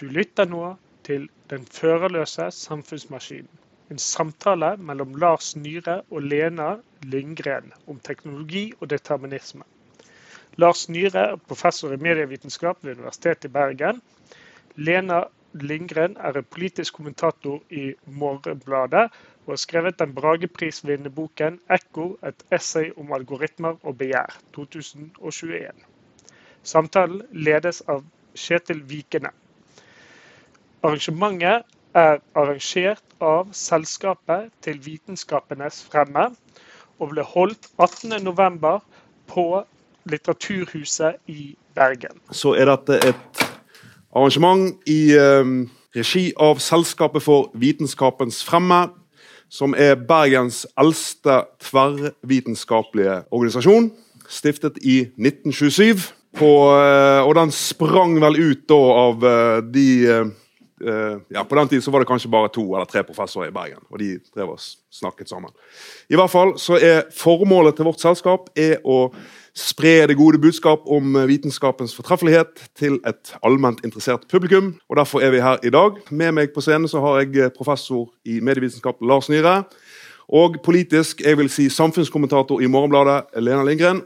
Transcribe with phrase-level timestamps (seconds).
[0.00, 0.76] Du lytter nå
[1.06, 3.50] til Den førerløse samfunnsmaskinen.
[3.94, 6.70] En samtale mellom Lars Nyhre og Lena
[7.02, 9.62] Lindgren om teknologi og determinisme.
[10.56, 14.00] Lars Nyhre er professor i medievitenskap ved Universitetet i Bergen.
[14.76, 15.20] Lena
[15.54, 19.04] Lindgren er en politisk kommentator i Morgenbladet
[19.44, 25.70] og har skrevet den Brageprisvinnende boken 'Ekko et essay om algoritmer og begjær', 2021.
[26.62, 28.02] Samtalen ledes av
[28.34, 29.30] Kjetil Vikene.
[30.84, 31.64] Arrangementet
[31.96, 36.26] er arrangert av Selskapet til vitenskapenes fremme
[37.00, 38.82] og ble holdt 18.11.
[39.32, 39.46] på
[40.12, 42.20] Litteraturhuset i Bergen.
[42.28, 43.40] Så er dette et
[44.12, 48.82] arrangement i um, regi av Selskapet for vitenskapens fremme,
[49.48, 53.88] som er Bergens eldste tverrvitenskapelige organisasjon,
[54.28, 56.10] stiftet i 1927.
[56.34, 60.32] På, uh, og den sprang vel ut da av uh, de uh,
[61.32, 63.80] ja, På den tid var det kanskje bare to eller tre professorer i Bergen.
[63.90, 64.60] og de drev og
[64.92, 65.50] snakket sammen.
[66.10, 69.08] I hvert fall så er Formålet til vårt selskap er å
[69.54, 74.74] spre det gode budskap om vitenskapens fortreffelighet til et allment interessert publikum.
[74.88, 76.00] og Derfor er vi her i dag.
[76.10, 79.64] Med meg på scenen så har jeg professor i medievitenskap Lars Nyhre.
[80.28, 84.02] Og politisk jeg vil si samfunnskommentator i Morgenbladet Lena Lindgren.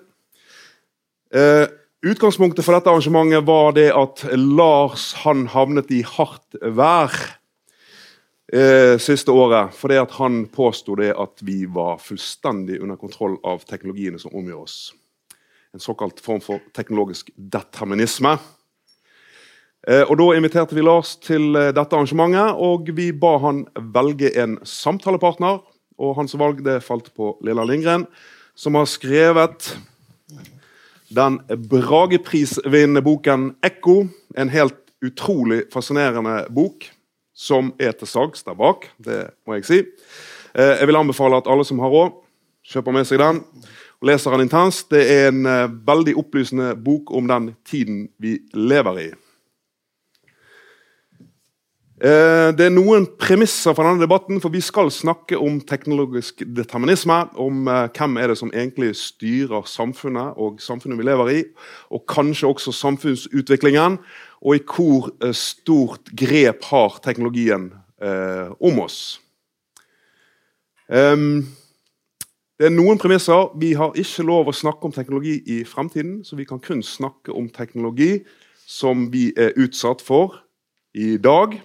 [1.35, 1.67] Eh,
[2.07, 7.11] Utgangspunktet for dette arrangementet var det at Lars han havnet i hardt vær
[8.55, 9.75] eh, siste året.
[9.75, 14.77] Fordi at han påsto at vi var fullstendig under kontroll av teknologiene som omgjør oss.
[15.75, 18.37] En såkalt form for teknologisk determinisme.
[19.83, 24.31] Eh, og Da inviterte vi Lars til eh, dette arrangementet, og vi ba han velge
[24.39, 25.65] en samtalepartner.
[25.99, 28.07] Og Hans valg det falt på Lilla Lindgren,
[28.55, 29.75] som har skrevet
[31.09, 34.09] den Brageprisvinnende boken 'Ekko'.
[34.37, 36.85] En helt utrolig fascinerende bok
[37.35, 38.89] som er til salgs der bak.
[38.99, 39.79] Det må jeg si.
[40.55, 42.11] Eh, jeg vil anbefale at alle som har råd,
[42.67, 43.43] kjøper med seg den
[44.01, 44.91] og leser den intenst.
[44.91, 49.09] Det er en eh, veldig opplysende bok om den tiden vi lever i.
[51.99, 57.17] Eh, det er noen premisser for denne debatten, for vi skal snakke om teknologisk determinisme.
[57.35, 61.41] Om eh, hvem er det som egentlig styrer samfunnet og samfunnet vi lever i.
[61.91, 63.99] Og kanskje også samfunnsutviklingen.
[64.47, 69.19] Og i hvor eh, stort grep har teknologien om oss.
[70.87, 73.49] Det er noen premisser.
[73.59, 76.21] Vi har ikke lov å snakke om teknologi i fremtiden.
[76.23, 78.21] Så vi kan kun snakke om teknologi
[78.71, 80.39] som vi er utsatt for
[80.95, 81.59] i dag.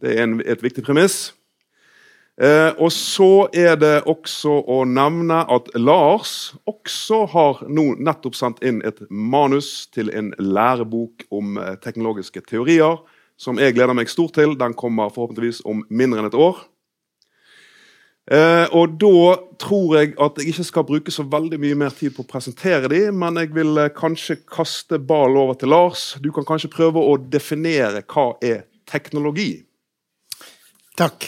[0.00, 1.34] Det er en, et viktig premiss.
[2.36, 8.60] Eh, og så er det også å nevne at Lars også har nå nettopp sendt
[8.60, 13.00] inn et manus til en lærebok om eh, teknologiske teorier,
[13.40, 14.52] som jeg gleder meg stort til.
[14.60, 16.60] Den kommer forhåpentligvis om mindre enn et år.
[18.26, 22.10] Eh, og da tror jeg at jeg ikke skal bruke så veldig mye mer tid
[22.16, 26.16] på å presentere de, men jeg vil eh, kanskje kaste ballen over til Lars.
[26.20, 29.65] Du kan kanskje prøve å definere hva er teknologi?
[30.96, 31.26] Takk.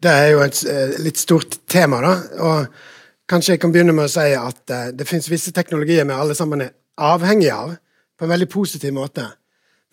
[0.00, 2.10] Det er jo et eh, litt stort tema, da.
[2.44, 6.16] Og kanskje jeg kan begynne med å si at uh, det finnes visse teknologier vi
[6.16, 7.72] alle sammen er avhengige av,
[8.18, 9.24] på en veldig positiv måte.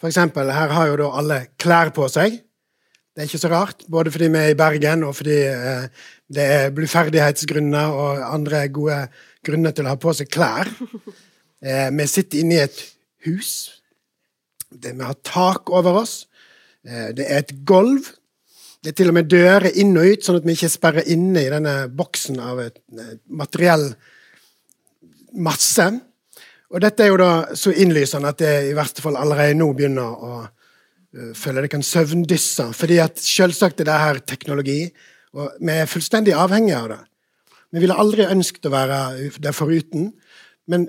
[0.02, 2.36] For eksempel, her har jo da alle klær på seg.
[3.16, 6.50] Det er ikke så rart, både fordi vi er i Bergen, og fordi uh, det
[6.58, 9.02] er bluferdighetsgrunner og andre gode
[9.48, 10.68] grunner til å ha på seg klær.
[11.58, 12.82] Vi sitter inne i et
[13.26, 13.52] hus.
[14.70, 16.20] Vi har tak over oss.
[16.84, 18.12] Det er et gulv
[18.88, 21.42] det er til og med dører inn og ut, sånn at vi ikke sperrer inne
[21.44, 22.78] i denne boksen av et
[23.28, 23.90] materiell
[25.44, 25.88] masse.
[26.72, 30.08] Og dette er jo da så innlysende at det i verste fall allerede nå begynner
[30.08, 32.70] å uh, føle det kan søvndysse.
[32.80, 34.86] Fordi at selvsagt er det her teknologi,
[35.36, 37.02] og vi er fullstendig avhengige av det.
[37.76, 39.02] Vi ville aldri ønsket å være
[39.44, 40.14] det foruten.
[40.72, 40.88] Men,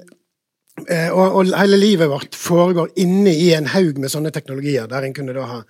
[0.87, 5.11] uh, og, og, hele livet vårt foregår inne i en haug med sånne teknologier, der
[5.11, 5.61] en kunne da ha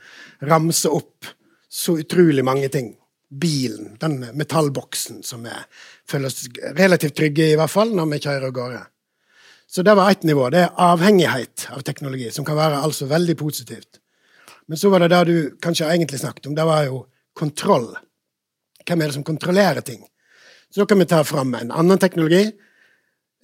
[0.52, 1.37] ramse opp
[1.68, 2.94] så utrolig mange ting.
[3.28, 5.52] Bilen, den metallboksen som vi
[6.08, 6.46] føler oss
[6.78, 8.82] relativt trygge i, i hvert fall når vi kjører av gårde.
[9.68, 10.46] Så det var ett nivå.
[10.50, 14.00] Det er avhengighet av teknologi, som kan være altså veldig positivt.
[14.66, 16.54] Men så var det det du kanskje egentlig snakket om.
[16.56, 17.02] Det var jo
[17.36, 17.90] kontroll.
[18.88, 20.00] Hvem er det som kontrollerer ting?
[20.72, 22.46] Så da kan vi ta fram en annen teknologi.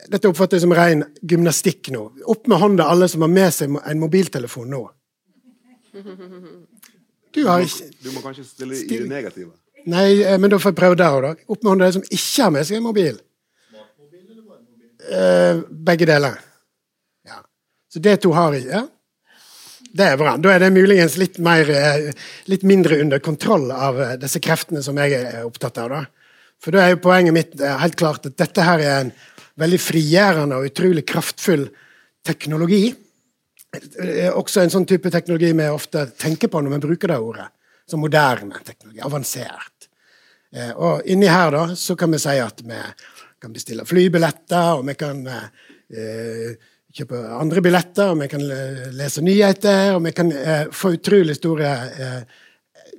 [0.08, 2.06] Dette oppfatter jeg som ren gymnastikk nå.
[2.24, 4.82] Opp med hånda alle som har med seg en mobiltelefon nå.
[7.34, 9.52] Du, har ikke Du må kanskje stille i det negative.
[9.90, 11.50] Nei, eh, men da får jeg prøve der òg, da.
[11.52, 13.18] Oppmuntre de som ikke har med seg en mobil.
[13.68, 14.62] Smartmobil eller bare?
[15.04, 16.38] Eh, begge deler.
[17.28, 17.42] Ja.
[17.92, 18.80] Så det to har ikke.
[18.80, 18.84] Ja.
[19.94, 20.36] det er bra.
[20.42, 22.08] Da er det muligens litt, mer, eh,
[22.50, 25.92] litt mindre under kontroll av eh, disse kreftene som jeg er opptatt av.
[25.92, 26.02] da.
[26.62, 29.12] For da er jo poenget mitt helt klart at dette her er en
[29.60, 31.68] veldig frigjørende og utrolig kraftfull
[32.24, 32.88] teknologi.
[34.34, 37.48] Også en sånn type teknologi vi ofte tenker på når vi bruker det ordet.
[37.90, 39.02] Som moderne teknologi.
[39.04, 39.88] Avansert.
[40.78, 42.78] Og inni her da, så kan vi si at vi
[43.42, 46.54] kan bestille flybilletter, og vi kan eh,
[46.94, 48.44] kjøpe andre billetter, og vi kan
[48.94, 52.40] lese nyheter, og vi kan eh, få utrolig store eh,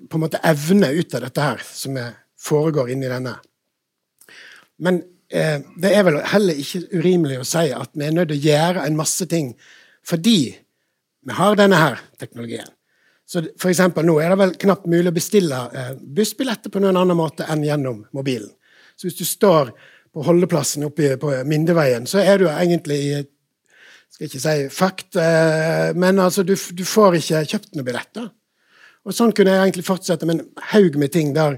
[0.09, 1.97] på en måte evne ut av dette her, som
[2.45, 3.37] foregår inni denne.
[4.83, 4.99] Men
[5.31, 8.49] eh, det er vel heller ikke urimelig å si at vi er nødt til å
[8.51, 9.55] gjøre en masse ting
[10.05, 10.53] fordi
[11.25, 12.69] vi har denne her teknologien.
[13.25, 16.99] Så for eksempel, nå er det vel knapt mulig å bestille eh, bussbilletter på noen
[17.01, 18.51] annen måte enn gjennom mobilen.
[18.95, 19.71] Så hvis du står
[20.13, 23.15] på holdeplassen oppe på Mindeveien, så er du egentlig i
[24.15, 28.29] skal ikke si fakt, eh, men altså, du, du, får ikke kjøpt noen billetter.
[29.05, 31.57] Og Sånn kunne jeg egentlig fortsette med en haug med ting der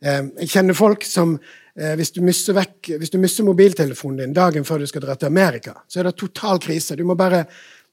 [0.00, 1.36] eh, jeg kjenner folk som
[1.78, 2.24] hvis, du
[2.56, 6.08] vekk, hvis du mister mobiltelefonen din dagen før du skal dra til Amerika, så er
[6.08, 6.96] det total krise.
[6.98, 7.44] Du må bare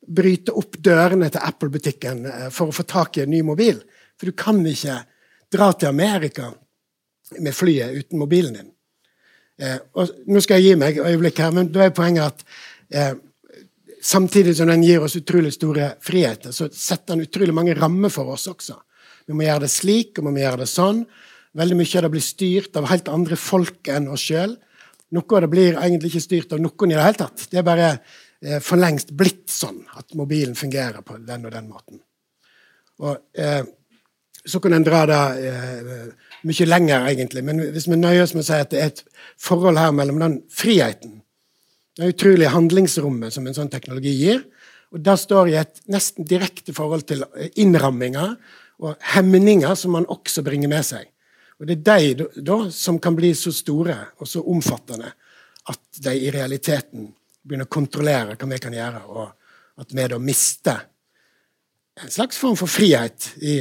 [0.07, 3.81] bryte opp dørene til Apple-butikken eh, for å få tak i en ny mobil.
[4.19, 5.01] For du kan ikke
[5.51, 6.51] dra til Amerika
[7.39, 8.71] med flyet uten mobilen din.
[9.61, 9.77] Eh,
[10.27, 12.49] nå skal jeg gi meg øyeblikk her, men da er poenget at
[12.91, 13.13] eh,
[14.05, 18.35] Samtidig som den gir oss utrolig store friheter, så setter den utrolig mange rammer for
[18.35, 18.75] oss også.
[19.25, 20.99] Vi må gjøre det slik, og vi må gjøre det sånn.
[21.57, 24.53] Veldig mye av det blir styrt av helt andre folk enn oss sjøl.
[25.15, 27.47] Noe av det blir egentlig ikke styrt av noen i det hele tatt.
[27.49, 27.89] Det er bare
[28.41, 32.01] eh, for lengst blitt sånn at mobilen fungerer på den og den måten.
[33.03, 33.63] Og eh,
[34.45, 36.09] Så kan en dra det eh,
[36.45, 37.41] mye lenger, egentlig.
[37.43, 39.01] Men hvis vi nøyer oss med å si at det er et
[39.41, 41.23] forhold her mellom den friheten
[41.95, 44.43] det utrolige handlingsrommet som en sånn teknologi gir.
[44.91, 47.23] Og Det står i et nesten direkte forhold til
[47.55, 48.35] innramminger
[48.83, 51.07] og hemninger som man også bringer med seg.
[51.59, 55.13] Og Det er de da, som kan bli så store og så omfattende
[55.71, 57.13] at de i realiteten
[57.45, 60.85] begynner å kontrollere hva vi kan gjøre, og at vi da mister
[62.01, 63.59] en slags form for frihet i,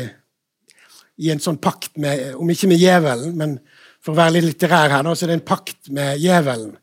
[1.22, 3.58] i en sånn pakt med Om ikke med djevelen, men
[4.02, 6.75] for å være litt litterær her, så er det en pakt med djevelen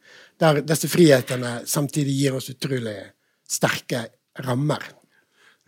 [0.42, 2.98] der disse frihetene samtidig gir oss utrolig
[3.46, 4.08] sterke
[4.42, 4.88] rammer.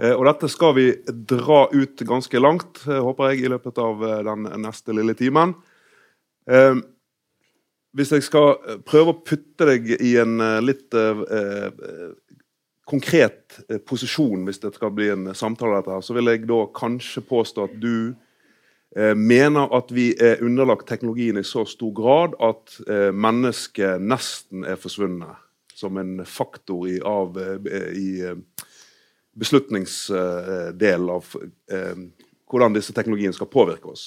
[0.01, 0.88] Eh, og dette skal vi
[1.30, 5.53] dra ut ganske langt, eh, håper jeg, i løpet av eh, den neste lille timen.
[7.94, 10.95] Hvis jeg skal prøve å putte deg i en litt
[12.90, 17.22] konkret posisjon, hvis det skal bli en samtale, dette her, så vil jeg da kanskje
[17.30, 18.16] påstå at du
[18.95, 24.68] Eh, mener at vi er underlagt teknologien i så stor grad at eh, mennesket nesten
[24.69, 25.40] er forsvunnet
[25.74, 28.10] som en faktor i, av, eh, i
[29.34, 31.31] beslutningsdelen av
[32.45, 34.04] hvordan disse teknologiene skal påvirke oss.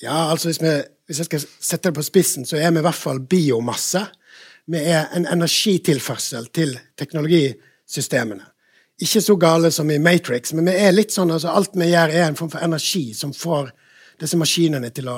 [0.00, 0.72] Ja, altså hvis, vi,
[1.10, 4.04] hvis, jeg skal sette det på spissen, så er vi i hvert fall biomasse.
[4.70, 8.44] Vi er en energitilførsel til teknologisystemene.
[9.02, 12.14] Ikke så gale som i Matrix, men vi er litt sånn, altså alt vi gjør,
[12.14, 13.72] er en form for energi som får
[14.22, 15.16] disse maskinene til å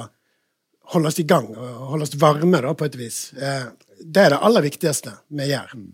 [0.95, 3.19] holde oss i gang og holde oss varme, da, på et vis.
[3.37, 3.69] Eh,
[4.01, 5.77] det er det aller viktigste vi gjør.
[5.77, 5.91] Mm.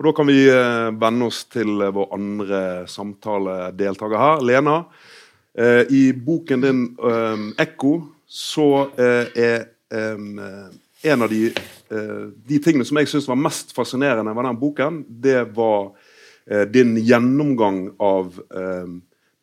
[0.00, 4.76] Og Da kan vi eh, vende oss til vår andre samtaledeltaker her, Lena.
[5.54, 8.68] Eh, I boken din 'Ekko' så
[8.98, 9.66] er
[11.06, 11.52] en av de,
[12.50, 15.92] de tingene som jeg syns var mest fascinerende med den boken, det var
[16.74, 18.34] din gjennomgang av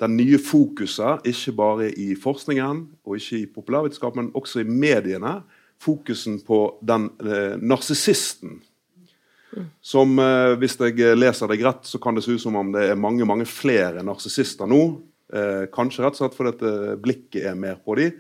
[0.03, 5.39] den nye fokuset, ikke bare i forskningen og ikke i populærvitenskap, men også i mediene,
[5.83, 8.61] fokusen på den eh, narsissisten.
[9.83, 12.87] Som, eh, hvis jeg leser deg rett, så kan det se ut som om det
[12.89, 14.83] er mange mange flere narsissister nå.
[15.33, 18.15] Eh, kanskje rett og slett fordi eh, blikket er mer på dem.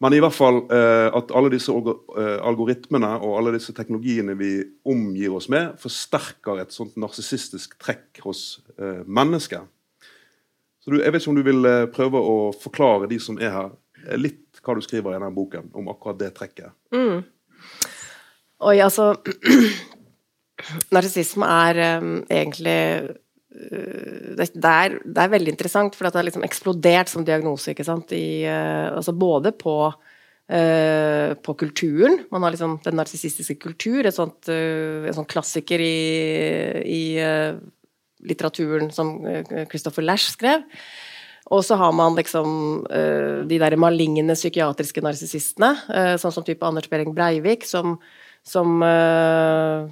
[0.00, 4.54] Men i hvert fall eh, at alle disse eh, algoritmene og alle disse teknologiene vi
[4.88, 8.62] omgir oss med, forsterker et sånt narsissistisk trekk hos
[9.04, 9.68] mennesker.
[10.80, 13.52] Så du, jeg vet ikke om du vil eh, prøve å forklare de som er
[13.52, 13.72] her,
[14.06, 16.72] eh, litt hva du skriver i denne boken om akkurat det trekket.
[16.94, 17.20] Mm.
[18.60, 19.12] Oi, altså
[20.94, 22.80] Narsissisme er um, egentlig
[23.50, 27.72] det, det, er, det, er, veldig interessant, for det har liksom eksplodert som diagnose.
[27.72, 28.14] ikke sant?
[28.14, 32.20] I, uh, altså både på, uh, på kulturen.
[32.30, 35.98] Man har liksom den narsissistiske kultur, et sånt, en sånn klassiker i,
[36.86, 37.04] i
[38.26, 40.64] litteraturen som eh, Christopher Lash skrev.
[41.50, 42.50] Og så har man liksom
[42.86, 47.96] uh, de der maligne psykiatriske narsissistene, uh, sånn som type Anders Behring Breivik, som,
[48.46, 49.88] som uh,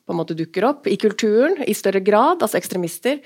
[0.00, 3.20] på en måte dukker opp i kulturen i større grad, altså ekstremister.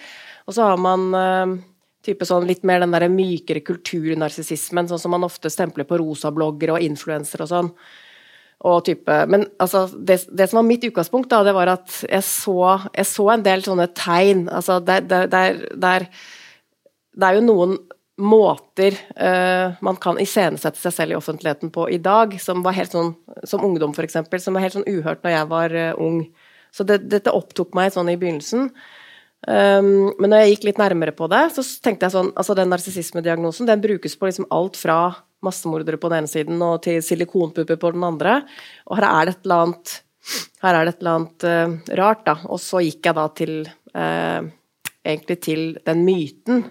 [0.46, 1.62] Og så har man
[2.06, 6.76] type sånn litt mer den der mykere kulturnarsissismen, sånn som man ofte stempler på rosabloggere
[6.76, 7.72] og influensere og sånn.
[8.66, 12.24] Og type, men altså, det, det, som var mitt utgangspunkt, da, det var at jeg
[12.24, 12.60] så,
[12.94, 14.46] jeg så en del sånne tegn.
[14.48, 15.26] Altså, det, det,
[15.76, 17.76] det er jo noen
[18.16, 22.94] måter uh, man kan iscenesette seg selv i offentligheten på i dag, som var helt
[22.96, 23.12] sånn,
[23.44, 26.22] som ungdom f.eks., som var helt sånn uhørt når jeg var uh, ung.
[26.76, 28.68] Så dette opptok meg sånn i begynnelsen.
[29.46, 32.70] Um, men når jeg gikk litt nærmere på det, så tenkte jeg sånn altså Den
[32.72, 34.98] narsissismediagnosen den brukes på liksom alt fra
[35.44, 38.40] massemordere på den ene siden og til silikonpupper på den andre.
[38.88, 39.92] Og her er det et eller annet,
[40.64, 42.38] her er det et eller annet uh, rart, da.
[42.50, 44.48] Og så gikk jeg da til uh,
[45.06, 46.64] egentlig til den myten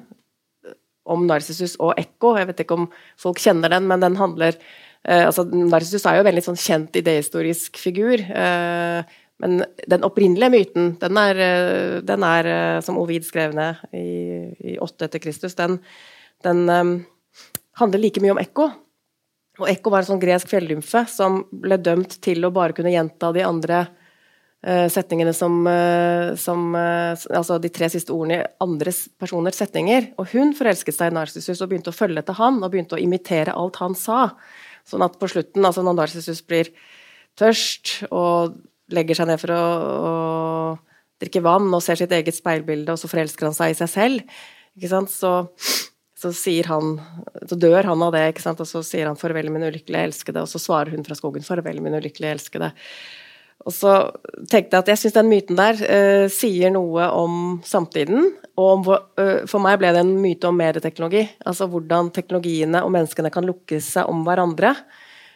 [1.06, 2.34] om Narsissus og Ekko.
[2.40, 2.90] Jeg vet ikke om
[3.22, 7.00] folk kjenner den, men den handler uh, altså Narsissus er jo en veldig sånn kjent
[7.00, 8.26] idehistorisk figur.
[8.26, 9.06] Uh,
[9.44, 14.08] men den opprinnelige myten, den er, eh, den er eh, som Ovid skrev ned i,
[14.76, 15.82] i 8 etter Kristus, den,
[16.46, 16.96] den um,
[17.82, 18.70] handler like mye om Ekko.
[19.60, 23.32] Og Ekko var en sånn gresk fjellymfe som ble dømt til å bare kunne gjenta
[23.36, 29.06] de andre uh, setningene som, uh, som uh, Altså de tre siste ordene i andres
[29.20, 30.14] personers setninger.
[30.20, 33.04] Og hun forelsket seg i Narsissus og begynte å følge etter han og begynte å
[33.04, 34.30] imitere alt han sa.
[34.88, 36.72] Sånn at på slutten, altså når Narsissus blir
[37.40, 38.56] tørst og
[38.94, 40.14] legger seg ned for å, å,
[41.22, 44.40] drikke vann og ser sitt eget speilbilde, og så forelsker han seg i seg selv,
[44.76, 45.32] ikke sant, så,
[46.20, 46.32] så
[46.68, 46.98] han
[47.48, 50.42] Så dør han av det, ikke sant, og så sier han 'farvel, min ulykkelige elskede',
[50.42, 52.74] og så svarer hun fra skogen 'farvel, min ulykkelige elskede'.
[53.66, 53.94] Og så
[54.52, 58.28] tenkte jeg at jeg syns den myten der uh, sier noe om samtiden.
[58.60, 61.24] Og om, uh, for meg ble det en myte om medieteknologi.
[61.46, 64.76] Altså hvordan teknologiene og menneskene kan lukke seg om hverandre.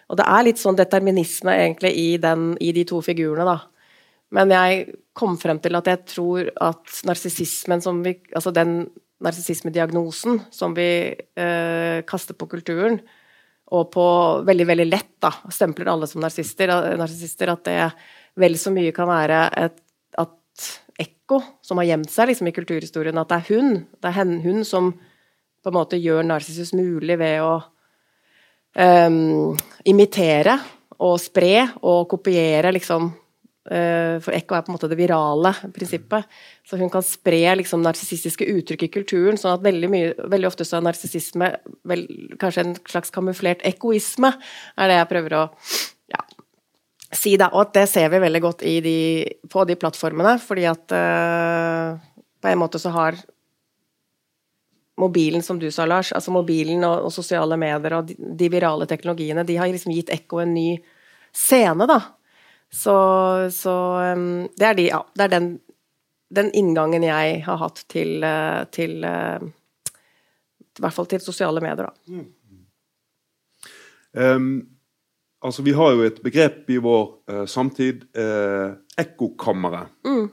[0.10, 3.60] Og det er litt sånn determinisme egentlig i, den, i de to figurene, da.
[4.36, 4.82] Men jeg
[5.18, 8.84] kom frem til at jeg tror at narsissismen som vi Altså den
[9.26, 13.02] narsissismediagnosen som vi eh, kaster på kulturen,
[13.76, 14.06] og på
[14.48, 17.76] veldig, veldig lett da, stempler alle som narsister, at det
[18.40, 19.76] vel så mye kan være et,
[20.18, 20.70] at
[21.04, 24.64] ekko som har gjemt seg liksom, i kulturhistorien, at det er hun, det er hun
[24.68, 24.94] som
[25.60, 27.60] på en måte gjør narsissus mulig ved å
[28.80, 29.58] um,
[29.88, 30.58] imitere
[31.00, 33.12] og spre og kopiere, liksom.
[33.70, 36.26] Uh, for ekko er på en måte det virale prinsippet.
[36.66, 40.66] Så hun kan spre liksom narsissistiske uttrykk i kulturen, sånn at veldig, mye, veldig ofte
[40.66, 41.52] så er narsissisme
[42.42, 44.34] kanskje en slags kamuflert ekkoisme,
[44.80, 45.44] er det jeg prøver å
[46.10, 46.24] ja,
[47.12, 47.36] si.
[47.38, 49.00] da, Og at det ser vi veldig godt de,
[49.52, 52.00] på de plattformene, fordi at uh,
[52.42, 53.20] på en måte så har
[55.00, 58.88] mobilen, som du sa, Lars, altså mobilen og, og sosiale medier og de, de, virale
[58.90, 60.70] teknologiene, de har liksom gitt Ekko en ny
[61.36, 62.00] scene, da.
[62.70, 62.96] Så,
[63.54, 63.76] så
[64.14, 65.48] um, det er, de, ja, det er den,
[66.36, 71.90] den, inngangen jeg har hatt til, uh, til uh, I hvert fall til sosiale medier,
[71.90, 72.14] da.
[72.14, 72.28] Mm.
[74.20, 74.52] Um,
[75.46, 79.96] altså, vi har jo et begrep i vår uh, samtid, uh, ekkokammeret.
[80.06, 80.28] Mm.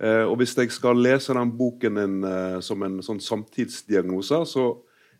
[0.00, 4.70] Eh, og hvis jeg skal lese den boken din eh, som en sånn samtidsdiagnose, så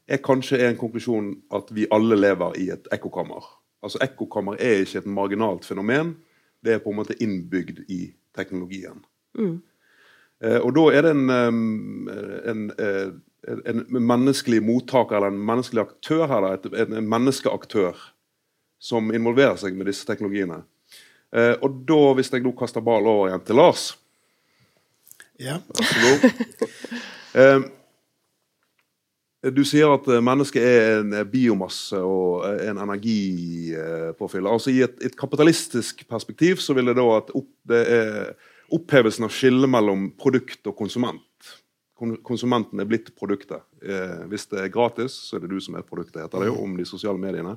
[0.09, 3.45] er kanskje en konklusjon at vi alle lever i et ekkokammer.
[3.85, 6.15] Altså Ekkokammer er ikke et marginalt fenomen,
[6.65, 8.07] det er på en måte innbygd i
[8.37, 9.05] teknologien.
[9.37, 9.61] Mm.
[10.45, 16.51] Eh, og da er det en, en, en, menneskelig mottaker, eller en menneskelig aktør her,
[16.57, 18.01] en, en menneskeaktør,
[18.81, 20.63] som involverer seg med disse teknologiene.
[21.61, 23.91] Og da, hvis jeg nå kaster ball over igjen til Lars
[25.41, 25.59] ja.
[25.75, 26.31] Vær så god.
[27.31, 27.63] Eh,
[29.55, 34.49] du sier at eh, mennesket er en biomasse og eh, en energipåfyll.
[34.51, 38.35] Altså I et, et, kapitalistisk perspektiv så vil det da at opp, det er
[38.75, 41.21] opphevelsen av skillet mellom produkt og konsument.
[42.01, 43.63] Konsumenten er blitt produktet.
[43.85, 46.57] Eh, hvis det er gratis, så er det du som er produktet, heter det jo
[46.65, 47.55] om de sosiale mediene.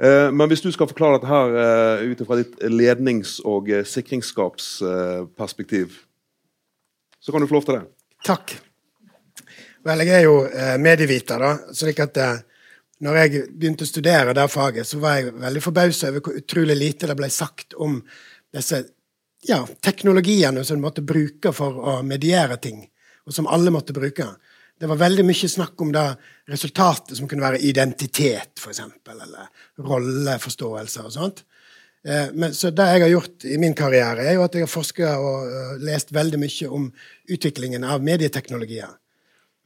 [0.00, 5.88] Eh, men hvis du skal forklare dette her eh, ut fra ditt lednings- og sikringsskapsperspektiv,
[7.20, 7.84] så kan du få lov til det.
[8.26, 8.54] Takk.
[9.86, 11.74] Vel, jeg er jo eh, medieviter, da.
[11.76, 12.40] slik at eh,
[13.04, 16.76] når jeg begynte å studere det faget, så var jeg veldig forbausa over hvor utrolig
[16.76, 17.96] lite det ble sagt om
[18.52, 18.82] disse
[19.48, 22.82] ja, teknologiene som du måtte bruke for å mediere ting,
[23.24, 24.26] og som alle måtte bruke.
[24.80, 26.04] Det var veldig mye snakk om det
[26.48, 29.48] resultatet som kunne være identitet, f.eks., eller
[29.80, 31.42] rolleforståelse og sånt.
[32.08, 34.72] Eh, men, så det jeg har gjort i min karriere, er jo at jeg har
[34.72, 36.86] forska og uh, lest veldig mye om
[37.28, 38.92] utviklingen av medieteknologier.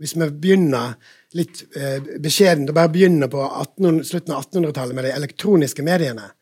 [0.02, 0.96] Hvis vi begynner
[1.38, 6.32] litt uh, beskjedent og bare begynner på 18, slutten av 1800-tallet med de elektroniske mediene,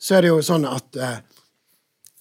[0.00, 0.94] så er det jo sånn at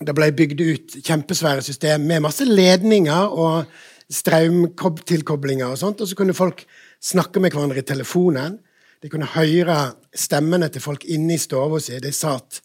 [0.01, 3.69] det ble bygd ut kjempesvære system med masse ledninger og
[4.09, 6.01] strømtilkoblinger og sånt.
[6.01, 6.63] Og så kunne folk
[6.97, 8.57] snakke med hverandre i telefonen.
[9.01, 9.77] De kunne høre
[10.17, 11.99] stemmene til folk inne i stua si.
[12.01, 12.61] De satt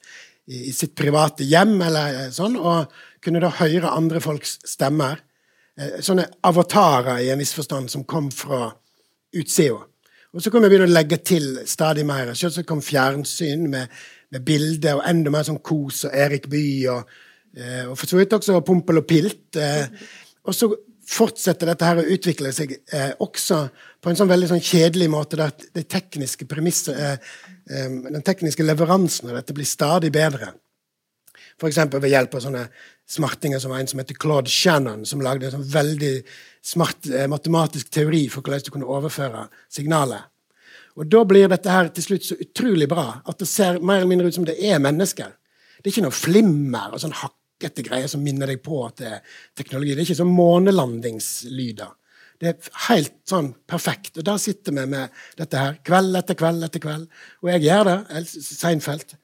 [0.47, 5.23] i, sitt private hjem eller sånn, og kunne da høre andre folks stemmer.
[5.79, 8.69] Eh, sånne avatarer i en viss forstand som kom fra
[9.33, 9.81] utsida.
[10.33, 12.33] Og så kunne vi begynne å legge til stadig mer.
[12.35, 13.91] Så kom fjernsyn med,
[14.33, 17.11] med bilder og enda mer sånn kos og Erik Bye og,
[17.57, 19.61] eh, og for så vidt også Pompel og Pilt.
[19.61, 19.85] Eh,
[20.49, 20.71] og så
[21.13, 23.59] fortsetter dette her å utvikle seg eh, også
[24.03, 28.65] på en sånn veldig sånn kjedelig måte, der det tekniske premisset, eh, eh, den tekniske
[28.65, 30.53] leveransen av dette blir stadig bedre.
[31.61, 31.79] F.eks.
[31.93, 32.63] ved hjelp av sånne
[33.09, 36.13] smartinger som en som heter Claude Shannon, som lagde en sånn veldig
[36.65, 40.31] smart eh, matematisk teori for hvordan du kunne overføre signalet.
[40.97, 44.11] Og Da blir dette her til slutt så utrolig bra at det ser mer eller
[44.11, 45.31] mindre ut som det er mennesker.
[45.79, 49.09] Det er ikke noe flimmer og sånn hakkete greier som minner deg på at det
[49.09, 49.95] er teknologi.
[49.95, 51.95] Det er ikke sånn månelandingslyder.
[52.43, 54.17] Det er helt sånn perfekt.
[54.19, 57.07] Og der sitter vi med dette her kveld etter kveld etter kveld.
[57.45, 58.23] Og jeg gjør det.
[58.33, 59.15] Seinfeld.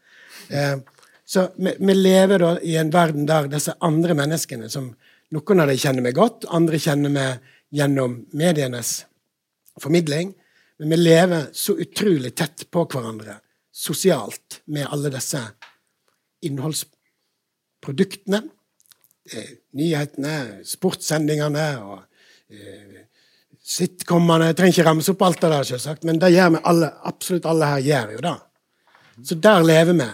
[0.54, 0.76] Eh,
[1.28, 4.92] så vi, vi, lever da i en verden der disse andre menneskene, som
[5.34, 9.02] noen av dem kjenner meg godt, andre kjenner meg gjennom medienes
[9.82, 10.30] formidling,
[10.78, 13.34] men vi lever så utrolig tett på hverandre
[13.74, 15.42] sosialt med alle disse
[16.48, 18.40] innholdsproduktene
[19.76, 20.34] nyhetene,
[20.66, 21.98] sportssendingene og
[22.52, 23.04] eh,
[23.68, 24.50] sitcomene.
[24.50, 27.48] Jeg trenger ikke ramse opp alt det der, selvsagt, men det gjør vi alle, absolutt
[27.50, 28.36] alle her gjør jo det.
[29.28, 30.08] Så der lever vi.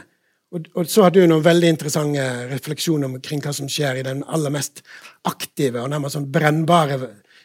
[0.54, 4.22] Og, og så har du noen veldig interessante refleksjoner omkring hva som skjer i den
[4.22, 4.84] aller mest
[5.26, 6.98] aktive og nærmest sånn brennbare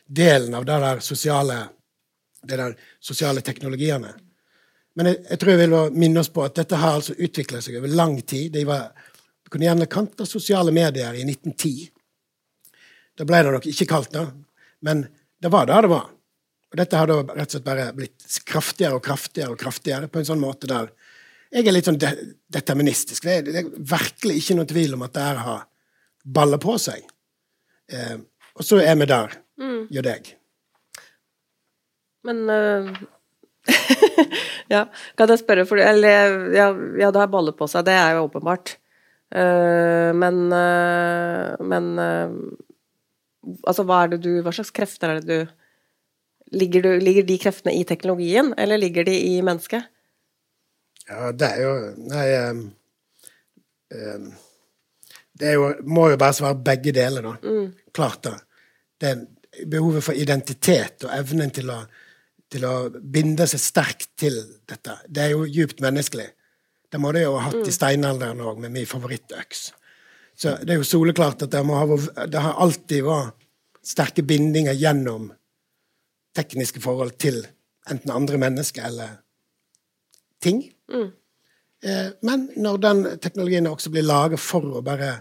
[0.05, 1.59] delen av det der sosiale,
[2.45, 4.13] det der sosiale teknologiene.
[4.97, 7.79] Men jeg, jeg tror jeg vil minne oss på at dette har altså utvikla seg
[7.79, 8.51] over lang tid.
[8.53, 8.89] De var
[9.49, 11.87] du kunne gjerne kalt det sosiale medier i 1910.
[13.17, 14.27] Da ble det nok ikke kalt det,
[14.85, 15.07] men
[15.39, 16.07] det var det det var.
[16.69, 20.21] Og dette har da rett og slett bare blitt kraftigere og kraftigere og kraftigere på
[20.21, 20.91] en sånn måte der
[21.49, 22.09] jeg er litt sånn de
[22.53, 23.25] deterministisk.
[23.25, 25.63] Det er, det er, virkelig ikke noen tvil om at det her har
[26.37, 27.07] baller på seg.
[27.89, 28.19] Eh,
[28.53, 29.79] og så er vi der, mm.
[29.95, 30.29] gjør deg.
[32.27, 32.91] Men uh,
[34.73, 34.83] Ja,
[35.17, 36.65] kan jeg spørre for Eller ja,
[36.99, 38.75] ja, det har baller på seg, det er jo åpenbart.
[39.33, 42.37] Uh, men uh, Men uh,
[43.67, 47.75] altså, hva det du Hva slags krefter er det du ligger, du ligger, de kreftene
[47.77, 49.89] i teknologien, eller ligger de i mennesket?
[51.09, 51.73] Ja, det er jo
[52.09, 52.61] Nei um,
[53.93, 54.29] um,
[55.39, 57.35] Det jo, må jo bare svare begge deler, da.
[57.43, 57.93] Mm.
[57.95, 58.37] Klart det.
[58.99, 59.13] Det
[59.69, 61.79] behovet for identitet og evnen til å,
[62.51, 64.35] til å binde seg sterkt til
[64.69, 64.99] dette.
[65.07, 66.27] Det er jo djupt menneskelig.
[66.89, 67.75] Det må du jo ha hatt i mm.
[67.75, 69.69] steinalderen òg, med min favorittøks.
[70.39, 71.97] Så det er jo soleklart at det, ha,
[72.31, 73.35] det har alltid vært
[73.83, 75.29] sterke bindinger gjennom
[76.37, 77.41] tekniske forhold til
[77.89, 79.17] enten andre mennesker eller
[80.43, 80.61] ting.
[80.91, 81.09] Mm.
[81.83, 85.17] Eh, men når den teknologien også blir laget for å bare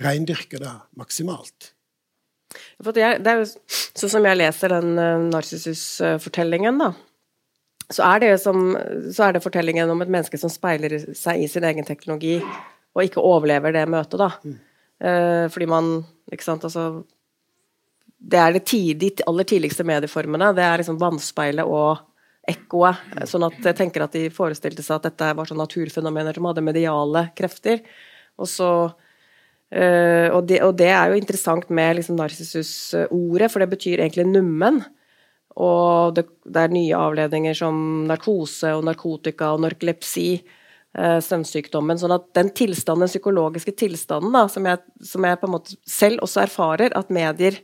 [0.00, 1.72] reindyrke det maksimalt.
[2.84, 6.92] Det er jo sånn som jeg leser den uh, Narsissus-fortellingen, da
[7.92, 8.72] så er, som,
[9.12, 12.38] så er det fortellingen om et menneske som speiler seg i sin egen teknologi,
[12.92, 14.30] og ikke overlever det møtet, da.
[14.44, 14.58] Mm.
[15.02, 15.92] Eh, fordi man
[16.32, 17.02] Ikke sant, altså
[18.16, 20.52] Det er det tid, de aller tidligste medieformene.
[20.54, 21.98] Det er liksom vannspeilet og
[22.48, 23.26] ekkoet.
[23.26, 26.62] Sånn at jeg tenker at de forestilte seg at dette var sånn naturfenomener som hadde
[26.62, 27.82] mediale krefter.
[28.38, 28.70] Og så
[29.72, 34.26] Uh, og, det, og, det, er jo interessant med liksom narsissus-ordet, for det betyr egentlig
[34.28, 34.82] nummen.
[35.56, 37.78] Og det, det, er nye avledninger som
[38.08, 40.58] narkose og narkotika og narkolepsi, eh,
[40.92, 41.96] søvnsykdommen.
[42.00, 45.76] Sånn at den tilstanden, den psykologiske tilstanden da, som, jeg, som jeg på en måte
[45.88, 47.56] selv også erfarer at medier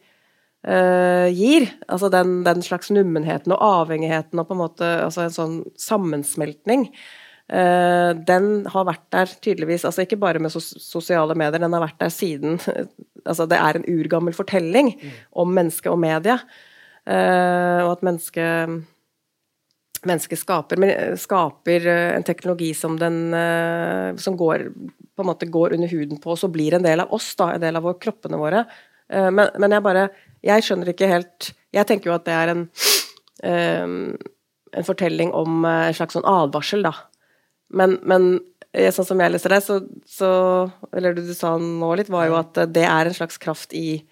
[0.67, 5.35] uh, gir, altså den, den, slags nummenheten og avhengigheten og på en måte altså en
[5.35, 6.89] sånn sammensmeltning,
[7.53, 11.85] uh, den har vært der tydeligvis, altså ikke bare med sos sosiale medier, den har
[11.85, 12.59] vært der siden
[13.29, 15.15] altså Det er en urgammel fortelling mm.
[15.45, 16.41] om menneske og media,
[17.09, 18.83] Uh, og at mennesket
[20.07, 20.83] mennesket skaper,
[21.19, 24.69] skaper, eh, en teknologi som, den, uh, som går,
[25.17, 27.53] på en måte går under huden på oss og blir en del av oss, da,
[27.55, 28.65] en del av vår, kroppene våre.
[29.09, 30.03] Men, men, jeg bare
[30.45, 32.59] Jeg skjønner ikke helt Jeg tenker jo at det er en,
[33.41, 36.93] en fortelling om en slags sånn advarsel, da.
[37.73, 38.27] Men, men
[38.93, 40.31] sånn som jeg leser det, så, så
[40.93, 44.03] Eller du sa nå litt, var jo at det er en slags kraft i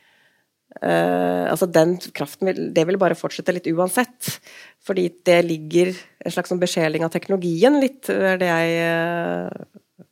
[0.76, 4.36] Uh, altså den kraften vil, det vil bare fortsette litt uansett.
[4.84, 10.04] Fordi det ligger en slags sånn besjeling av teknologien, litt, er det jeg uh,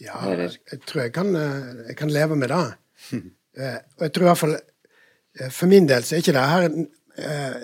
[0.00, 0.56] Ja, hører.
[0.72, 2.64] jeg tror jeg kan, eh, jeg kan, leve med det.
[3.12, 4.58] Uh, og jeg tror i hvert fall
[5.52, 6.64] For min del så er ikke det her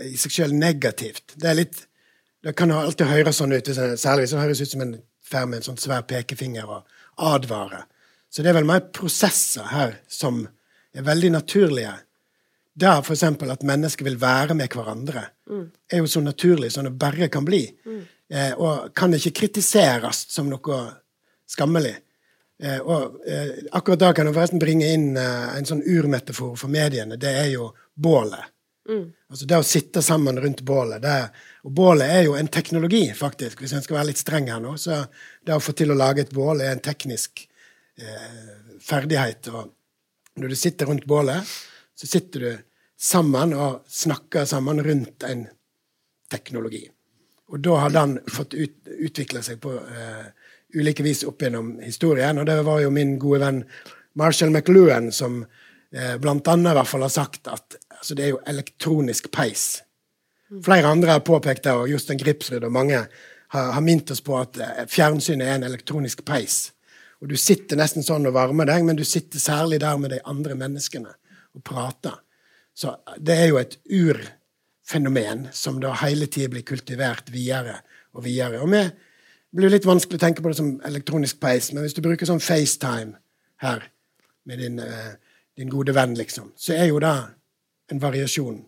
[0.04, 1.32] i seg selv negativt.
[1.40, 1.78] Det er litt
[2.44, 3.68] Det kan alltid høres sånn ut,
[3.98, 4.92] særlig hvis det høres ut som en
[5.26, 6.84] ferd med en sånn svær pekefinger og
[7.16, 7.86] advare.
[8.30, 10.44] Så det er vel mer prosesser her som
[10.94, 11.94] er veldig naturlige.
[12.76, 13.22] Der f.eks.
[13.24, 15.64] at mennesker vil være med hverandre, mm.
[15.92, 17.62] er jo så naturlig som det bare kan bli.
[17.86, 18.02] Mm.
[18.28, 20.80] Eh, og kan ikke kritiseres som noe
[21.48, 21.94] skammelig.
[22.62, 26.72] Eh, og eh, akkurat da kan jeg forresten bringe inn eh, en sånn urmetafor for
[26.72, 27.18] mediene.
[27.20, 28.52] Det er jo bålet.
[28.88, 29.06] Mm.
[29.30, 31.02] Altså det å sitte sammen rundt bålet.
[31.02, 31.14] Det,
[31.66, 33.62] og bålet er jo en teknologi, faktisk.
[33.62, 34.76] Hvis en skal være litt streng her nå.
[34.80, 35.00] Så
[35.44, 37.46] det å få til å lage et bål er en teknisk
[37.98, 38.44] eh,
[38.84, 39.50] ferdighet.
[39.52, 41.56] Og når du sitter rundt bålet,
[41.96, 42.50] så sitter du
[43.00, 45.46] sammen og snakker sammen rundt en
[46.30, 46.84] teknologi.
[47.52, 50.26] Og da har den fått ut, utvikle seg på uh,
[50.74, 52.40] ulike vis opp gjennom historien.
[52.40, 53.62] Og det var jo min gode venn
[54.18, 58.34] Marshall McLuhan som uh, blant annet i hvert fall har sagt at altså, det er
[58.34, 59.68] jo elektronisk peis.
[60.64, 64.36] Flere andre har påpekt det, og Jostein Gripsrud og mange har, har minnet oss på
[64.38, 66.68] at eh, fjernsynet er en elektronisk peis.
[67.18, 70.20] Og du sitter nesten sånn og varmer deg, men du sitter særlig der med de
[70.22, 71.16] andre menneskene
[71.56, 72.16] og prater.
[72.76, 77.78] Så det er jo et urfenomen som da hele tida blir kultivert videre
[78.16, 78.60] og videre.
[78.60, 78.82] Og vi
[79.56, 82.42] blir litt vanskelig å tenke på det som elektronisk peis, men hvis du bruker sånn
[82.44, 83.16] FaceTime
[83.64, 83.88] her
[84.46, 85.16] med din, uh,
[85.56, 87.16] din gode venn, liksom, så er jo det
[87.92, 88.60] en variasjon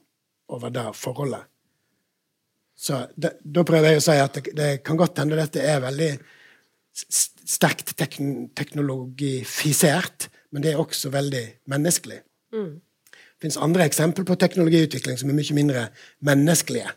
[0.55, 1.45] over det forholdet.
[2.79, 6.13] Så da prøver jeg å si at det, det kan godt hende dette er veldig
[6.95, 12.23] sterkt tekn teknologifisert, men det er også veldig menneskelig.
[12.55, 12.81] Mm.
[13.13, 15.85] Det fins andre eksempler på teknologiutvikling som er mye mindre
[16.27, 16.91] menneskelige.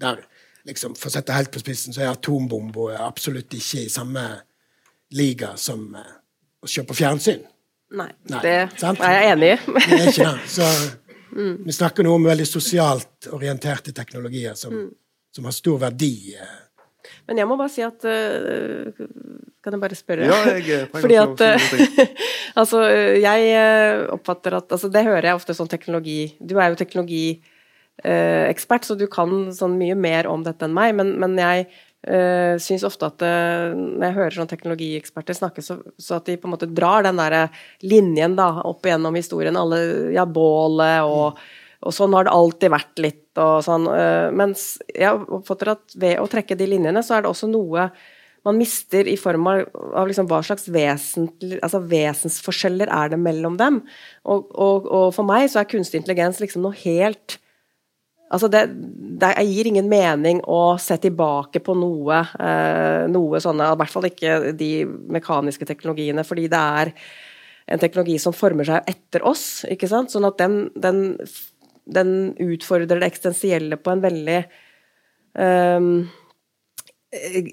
[0.00, 0.22] Der
[0.68, 4.24] liksom, For å sette helt på spissen, så er atombomba absolutt ikke i samme
[5.16, 6.16] liga som uh,
[6.62, 7.42] å se på fjernsyn.
[7.98, 9.00] Nei, Nei det sant?
[9.02, 9.60] er jeg enig i.
[9.90, 10.50] det er ikke det.
[10.54, 10.68] Så
[11.38, 11.54] mm.
[11.66, 14.90] vi snakker nå om veldig sosialt orienterte teknologier som, mm.
[15.36, 16.14] som har stor verdi.
[16.38, 16.58] Uh,
[17.30, 18.90] men jeg må bare si at uh,
[19.62, 20.26] Kan jeg bare spørre?
[20.26, 21.70] Ja, jeg Fordi at uh,
[22.60, 22.82] Altså,
[23.22, 23.62] jeg
[24.10, 27.46] oppfatter at altså, Det hører jeg ofte sånn teknologi Du er jo teknologiekspert,
[28.00, 30.94] Eh, så du kan sånn mye mer om dette enn meg.
[30.98, 31.66] Men, men jeg
[32.08, 36.38] uh, syns ofte at uh, når jeg hører sånn teknologieksperter snakke, så, så, at de
[36.40, 37.52] på en måte drar den der
[37.84, 39.58] linjen da, opp igjennom historien.
[39.60, 39.82] Alle,
[40.16, 41.40] ja, bålet og,
[41.80, 43.26] og sånn har det alltid vært litt.
[43.40, 43.86] og sånn.
[43.88, 47.90] Uh, mens jeg oppfatter at ved å trekke de linjene, så er det også noe
[48.44, 49.66] man mister i form av,
[50.00, 53.82] av liksom hva slags altså vesensforskjeller er det mellom dem.
[54.24, 57.38] Og, og, og, for meg så er kunstig intelligens liksom noe helt
[58.30, 58.60] Altså det,
[59.18, 64.06] det, gir ingen mening å se tilbake på noe, eh, noe sånne, i hvert fall
[64.06, 66.92] ikke de mekaniske teknologiene, fordi det er
[67.74, 69.64] en teknologi som former seg etter oss.
[69.66, 70.14] ikke sant?
[70.14, 71.18] Sånn at den, den,
[71.90, 74.38] den utfordrer det eksistensielle på en veldig
[75.38, 75.92] um,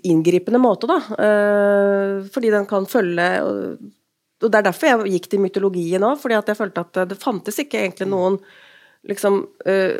[0.07, 0.99] inngripende måte, da.
[1.17, 3.87] Uh, fordi den kan følge og,
[4.37, 7.57] og Det er derfor jeg gikk til mytologien òg, fordi jeg følte at det fantes
[7.63, 8.37] ikke egentlig noen
[9.07, 9.97] liksom uh,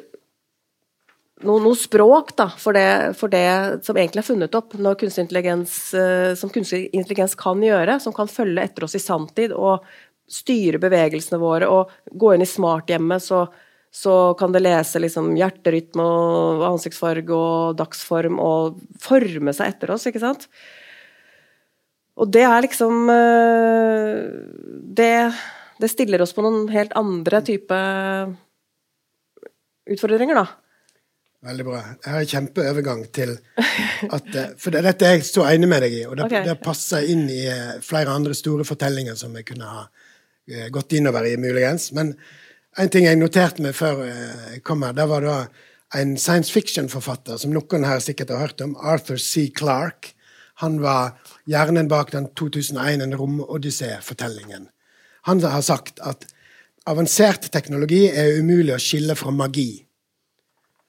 [1.46, 5.28] noe, noe, språk da, for det, for det, som egentlig er funnet opp når kunstig
[5.28, 9.86] intelligens, eh, som kunstig intelligens kan gjøre, som kan følge etter oss i sanntid og
[10.28, 13.46] styre bevegelsene våre og gå inn i smarthjemmet, så,
[13.98, 20.06] så kan det lese liksom hjerterytme og ansiktsfarge og dagsform og forme seg etter oss,
[20.10, 20.46] ikke sant?
[22.18, 24.22] Og det er liksom eh,
[24.98, 25.12] Det,
[25.82, 27.82] det stiller oss på noen helt andre type
[29.88, 30.48] utfordringer, da.
[31.48, 31.82] Veldig bra.
[32.04, 33.36] Jeg har en kjempeovergang til
[34.18, 36.46] at eh, For dette er jeg så enig med deg i, og det, okay.
[36.50, 39.88] det, passer inn i eh, flere andre store fortellinger som jeg kunne ha
[40.72, 41.90] gått innover i, muligens.
[41.92, 42.14] Men
[42.78, 45.38] en ting jeg noterte meg før jeg kom her, det var da
[45.98, 49.48] en science fiction-forfatter som noen her sikkert har hørt om, Arthur C.
[49.56, 50.14] Clarke.
[50.64, 51.16] Han var
[51.50, 54.68] hjernen bak den 2001 En romodyssé-fortellingen.
[55.30, 56.26] Han har sagt at
[56.88, 59.84] avansert teknologi er umulig å skille fra magi.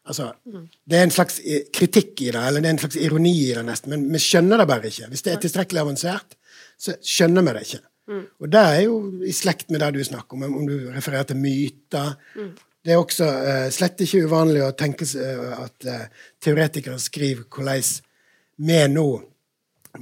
[0.08, 0.30] Altså,
[0.88, 1.36] det er en slags
[1.74, 3.92] kritikk i det, eller det er en slags ironi i det, nesten.
[3.92, 5.10] Men vi skjønner det bare ikke.
[5.12, 6.38] Hvis det er tilstrekkelig avansert,
[6.80, 7.82] så skjønner vi det ikke.
[8.08, 8.24] Mm.
[8.40, 8.96] Og det er jo
[9.28, 12.14] i slekt med det du snakker om, om du refererer til myter.
[12.38, 12.50] Mm.
[12.84, 17.88] Det er også uh, slett ikke uvanlig å tenke uh, at uh, teoretikere skriver hvordan
[18.68, 19.08] vi nå,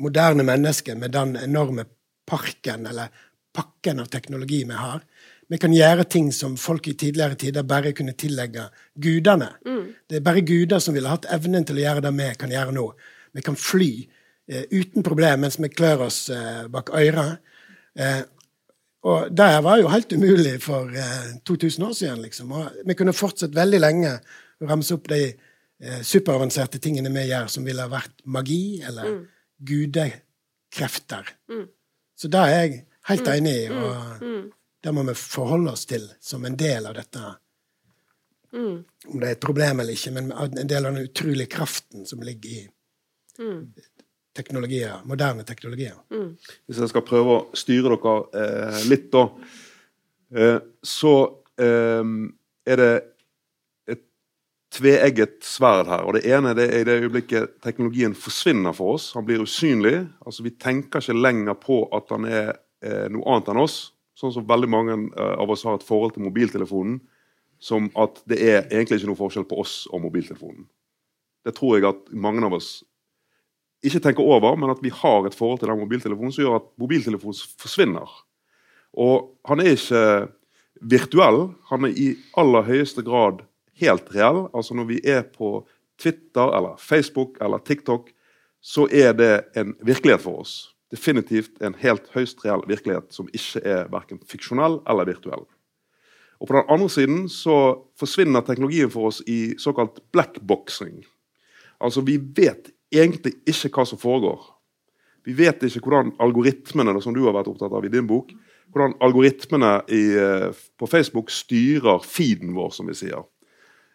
[0.01, 1.85] moderne mennesker, med den enorme
[2.27, 3.11] parken, eller
[3.57, 5.03] pakken av teknologi vi har,
[5.49, 8.67] vi kan gjøre ting som folk i tidligere tider bare kunne tillegge
[8.99, 9.53] gudene.
[9.67, 9.85] Mm.
[10.09, 12.75] Det er bare guder som ville hatt evnen til å gjøre det vi kan gjøre
[12.75, 12.87] nå.
[13.37, 17.45] Vi kan fly eh, uten problem mens vi klør oss eh, bak øret.
[17.97, 18.25] Eh,
[19.07, 22.23] Og det var jo helt umulig for eh, 2000 år siden.
[22.23, 22.53] liksom.
[22.53, 27.47] Og vi kunne fortsatt veldig lenge å ramse opp de eh, superavanserte tingene vi gjør,
[27.53, 29.23] som ville ha vært magi eller mm.
[29.71, 31.31] gudekrefter.
[31.53, 31.67] Mm.
[32.19, 33.33] Så det er jeg helt mm.
[33.37, 33.83] enig i, mm.
[33.85, 34.45] og mm.
[34.83, 37.35] det må vi forholde oss til som en del av dette.
[38.57, 38.79] Mm.
[39.13, 42.25] Om det er et problem eller ikke, men en del av den utrolige kraften som
[42.27, 42.65] ligger i
[44.37, 45.97] teknologier, moderne teknologier.
[46.13, 46.37] Mm.
[46.67, 49.27] Hvis jeg skal prøve å styre dere eh, litt, da,
[50.37, 51.15] eh, så
[51.61, 52.13] eh,
[52.67, 52.93] er det
[53.95, 54.05] et
[54.77, 56.05] tveegget sverd her.
[56.05, 59.11] og Det ene det er i det øyeblikket teknologien forsvinner for oss.
[59.17, 60.07] Han blir usynlig.
[60.27, 63.79] altså Vi tenker ikke lenger på at han er eh, noe annet enn oss.
[64.17, 67.01] Sånn som veldig mange eh, av oss har et forhold til mobiltelefonen.
[67.59, 70.67] Som at det er egentlig ikke noe forskjell på oss og mobiltelefonen.
[71.47, 72.81] Det tror jeg at mange av oss
[73.87, 76.71] ikke tenker over, men at vi har et forhold til den mobiltelefonen som gjør at
[76.81, 78.11] mobiltelefonen forsvinner.
[78.97, 80.03] Og han er ikke
[80.81, 83.45] virtuell, han er i aller høyeste grad
[83.81, 84.47] helt reell.
[84.55, 85.67] Altså Når vi er på
[86.01, 88.11] Twitter eller Facebook eller TikTok,
[88.61, 90.75] så er det en virkelighet for oss.
[90.91, 95.45] Definitivt en helt høyst reell virkelighet som ikke er verken fiksjonell eller virtuell.
[96.41, 101.05] Og På den andre siden så forsvinner teknologien for oss i såkalt blackboxing.
[101.81, 104.43] Altså Vi vet egentlig ikke hva som foregår.
[105.27, 108.31] Vi vet ikke hvordan algoritmene som du har vært opptatt av i din bok,
[108.71, 113.25] hvordan algoritmene i, eh, på Facebook styrer feeden vår, som vi sier.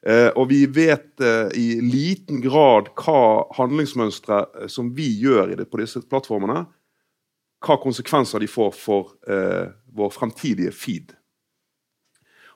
[0.02, 5.70] Eh, og vi vet eh, i liten grad hva handlingsmønstre eh, som vi gjør det,
[5.70, 6.66] på disse plattformene,
[7.62, 11.14] hva konsekvenser de får for eh, vår fremtidige feed.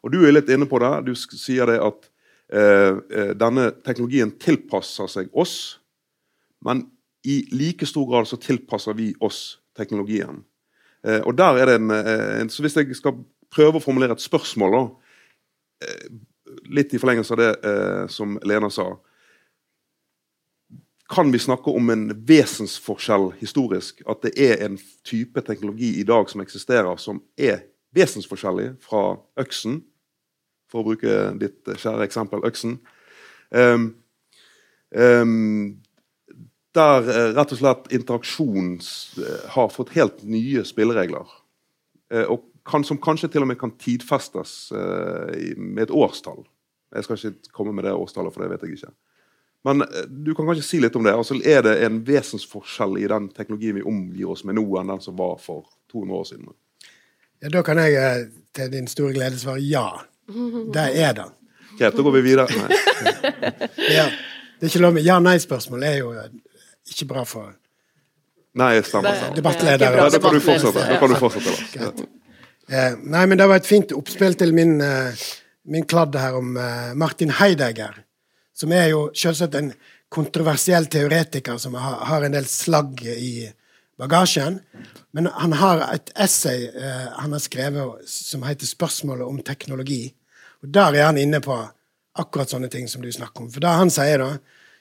[0.02, 1.06] Og Du er litt inne på det.
[1.06, 2.10] Du sier det at
[2.54, 2.98] eh,
[3.38, 5.78] denne teknologien tilpasser seg oss.
[6.64, 6.86] Men
[7.26, 10.44] i like stor grad så tilpasser vi oss teknologien.
[11.08, 13.14] Eh, og der er det en, eh, en, så Hvis jeg skal
[13.52, 14.86] prøve å formulere et spørsmål, da,
[15.82, 16.08] eh,
[16.70, 18.98] litt i forlengelse av det som Lena sa
[21.10, 24.02] Kan vi snakke om en vesensforskjell historisk?
[24.10, 27.62] At det er en type teknologi i dag som eksisterer, som er
[27.94, 29.84] vesensforskjellig fra øksen?
[30.72, 32.80] For å bruke ditt kjære eksempel øksen.
[33.52, 33.96] Um,
[34.98, 35.78] um,
[36.76, 41.32] der eh, rett og slett interaksjon eh, har fått helt nye spilleregler.
[42.14, 46.40] Eh, og kan, som kanskje til og med kan tidfestes med et årstall.
[46.96, 48.90] Jeg skal ikke komme med det årstallet, for det vet jeg ikke.
[49.70, 51.14] Men du kan kanskje si litt om det.
[51.14, 55.04] Altså, er det en vesensforskjell i den teknologien vi omgir oss med nå, enn den
[55.06, 56.50] som var for 200 år siden?
[57.44, 59.86] Ja, Da kan jeg til din store glede svare ja.
[60.26, 61.30] Det er det.
[61.78, 62.48] Greit, da går vi videre.
[63.94, 64.10] ja.
[64.56, 65.84] Det er ikke lov med ja-nei-spørsmål.
[65.84, 66.14] er jo
[66.90, 67.54] ikke bra for
[68.56, 69.34] Nei, stemmer.
[69.36, 69.98] Debattleder.
[70.00, 70.84] Da kan du fortsette.
[70.88, 71.90] Da kan du fortsette ja.
[72.72, 75.26] eh, nei, men det var et fint oppspill til min, eh,
[75.68, 77.98] min kladd her om eh, Martin Heidegger,
[78.56, 79.74] som er jo selvsagt en
[80.16, 83.50] kontroversiell teoretiker som har, har en del slagg i
[84.00, 84.62] bagasjen.
[85.16, 90.14] Men han har et essay eh, han har skrevet som heter 'Spørsmålet om teknologi'.
[90.64, 91.58] Og Der er han inne på
[92.16, 93.52] akkurat sånne ting som du snakker om.
[93.52, 94.38] For da han sier da,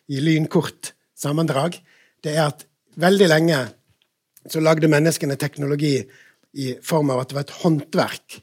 [0.09, 1.81] i lynkort sammendrag,
[2.25, 2.65] det er at
[3.01, 3.61] veldig lenge
[4.51, 5.97] så lagde menneskene teknologi
[6.55, 8.37] i form av at det var et håndverk.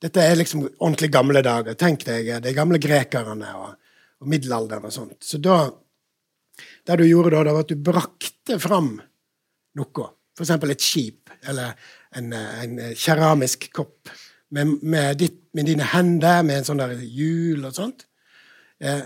[0.00, 1.76] Dette er liksom ordentlig gamle dager.
[1.78, 3.76] Tenk deg de gamle grekerne og,
[4.20, 5.20] og middelalderen og sånt.
[5.24, 5.68] Så da
[6.84, 8.90] Det du gjorde da, det var at du brakte fram
[9.78, 10.08] noe.
[10.36, 10.50] F.eks.
[10.50, 11.72] et skip eller
[12.16, 14.10] en, en keramisk kopp
[14.50, 18.04] med, med, ditt, med, dine hender, med en sånn der hjul og sånt.
[18.80, 19.04] Eh,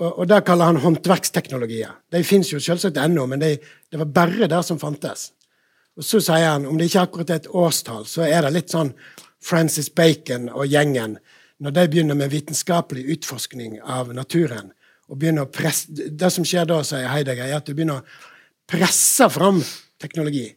[0.00, 1.92] og, og det kaller han håndverksteknologier.
[2.12, 5.30] De fins jo selvsagt ennå, men de, det var bare det som fantes.
[5.98, 8.72] Og så sier han, om det ikke akkurat er et årstall, så er det litt
[8.72, 8.94] sånn
[9.42, 11.18] Francis Bacon og gjengen
[11.62, 14.72] når de begynner med vitenskapelig utforskning av naturen.
[15.08, 18.06] og begynner å presse, Det som skjer da, sier Heidegger, er at du begynner å
[18.66, 19.62] presse fram
[20.00, 20.54] teknologi.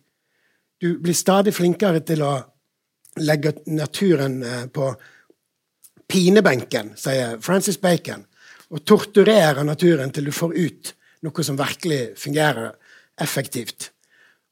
[0.80, 2.46] Du blir stadig flinkere til å
[3.18, 4.96] legge naturen eh, på
[6.08, 8.24] pinebenken, sier Francis Bacon
[8.76, 10.94] og torturere naturen til du får ut
[11.26, 12.74] noe som virkelig fungerer
[13.24, 13.90] effektivt.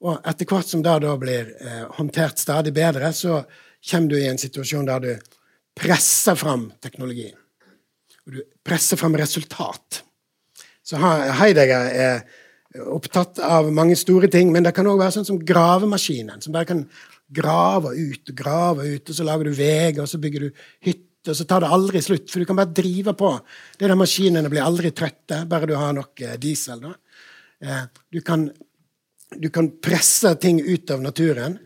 [0.03, 3.41] Og etter hvert som det da blir eh, håndtert stadig bedre, så
[3.83, 5.11] kommer du i en situasjon der du
[5.75, 7.29] presser fram teknologi.
[8.23, 10.03] Og du presser fram resultat.
[10.83, 15.39] Så Heidegger er opptatt av mange store ting, men det kan òg være sånn som
[15.39, 16.85] gravemaskinen, som bare kan
[17.33, 21.12] grave ut og grave ut, og så lager du veier, og så bygger du hytter
[21.29, 23.29] og så tar det aldri slutt, for du kan bare drive på.
[23.79, 26.83] De der maskinene blir aldri trøtte, bare du har nok eh, diesel.
[26.83, 26.93] Da.
[27.63, 28.49] Eh, du, kan,
[29.37, 31.59] du kan presse ting ut av naturen,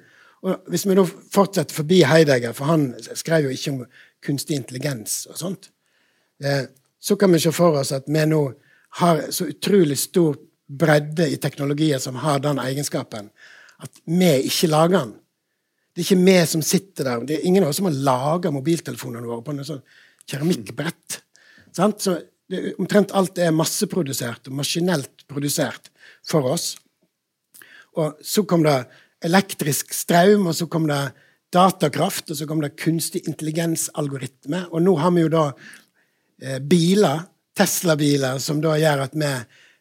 [0.45, 3.79] Og hvis vi nå fortsetter forbi Heidegger, for han skrev jo ikke om
[4.23, 5.69] kunstig intelligens og sånt,
[6.43, 8.41] eh, så kan vi se for oss at vi nå
[9.01, 13.31] har så utrolig stor bredde i teknologier som har den egenskapen,
[13.81, 15.13] at vi ikke lager den.
[15.97, 17.21] Det er ikke vi som sitter der.
[17.25, 19.79] Det er ingen av oss som har laga mobiltelefonene våre på noe sånn
[20.29, 21.15] keramikkbrett.
[21.73, 22.13] Så
[22.45, 25.89] det, omtrent alt er masseprodusert og maskinelt produsert
[26.21, 26.75] for oss.
[27.97, 28.75] Og så kom det
[29.25, 31.01] elektrisk strøm, og så kom det
[31.49, 34.67] datakraft, og så kom det kunstig intelligens-algoritme.
[34.69, 37.25] Og nå har vi jo da eh, biler,
[37.57, 39.33] Tesla-biler, som da gjør at vi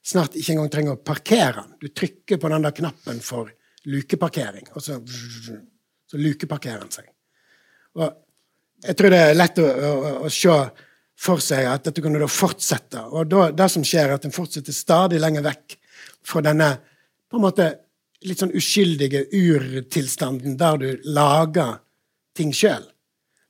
[0.07, 1.79] snart ikke engang trenger å parkere den.
[1.83, 3.53] Du trykker på den der knappen for
[3.85, 5.03] lukeparkering, og så
[6.11, 7.09] så lukeparkerer han seg.
[7.97, 8.07] Og
[8.87, 10.57] jeg tror det er lett å, å, å se
[11.17, 13.07] for seg at dette kunne da fortsette.
[13.09, 15.79] Og da, det som skjer, er at en fortsetter stadig lenger vekk
[16.27, 16.75] fra denne
[17.27, 17.71] på en måte
[18.27, 21.81] litt sånn uskyldige urtilstanden der du lager
[22.37, 22.85] ting sjøl.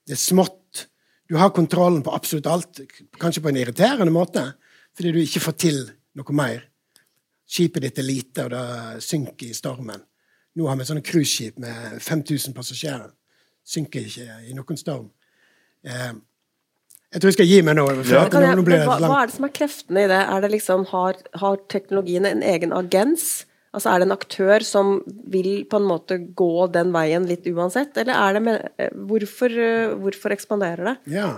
[0.07, 0.87] Det er smått.
[1.27, 2.81] Du har kontrollen på absolutt alt,
[3.19, 4.45] kanskje på en irriterende måte,
[4.95, 5.81] fordi du ikke får til
[6.17, 6.61] noe mer.
[7.47, 10.03] Skipet ditt er lite, og det synker i stormen.
[10.57, 13.11] Nå har vi sånne cruiseskip med 5000 passasjerer.
[13.67, 15.11] Synker ikke i noen storm.
[15.85, 16.15] Eh,
[17.13, 17.85] jeg tror jeg skal gi meg nå.
[18.05, 18.23] Ja.
[18.29, 20.23] Jeg, nå hva, hva, er det som er kreftene i det?
[20.23, 23.45] Er det liksom, har, har teknologien en egen agens?
[23.77, 24.95] Altså Er det en aktør som
[25.33, 29.53] vil på en måte gå den veien litt uansett, eller er det med, eh, hvorfor,
[29.53, 30.97] eh, hvorfor ekspanderer det?
[31.19, 31.29] Ja,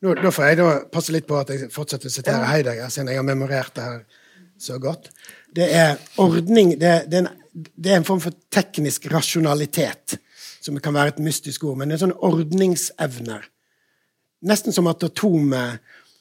[0.00, 2.48] nå, nå, får jeg da passe litt på at jeg fortsetter å sitere ja.
[2.54, 4.00] Heidegger, siden jeg har memorert det her
[4.60, 5.10] så godt.
[5.52, 10.18] Det er ordning det, det, er en, det, er en, form for teknisk rasjonalitet,
[10.60, 11.78] som kan være et mystisk ord.
[11.80, 13.46] Men det er sånne ordningsevner.
[14.46, 15.80] Nesten som at atomet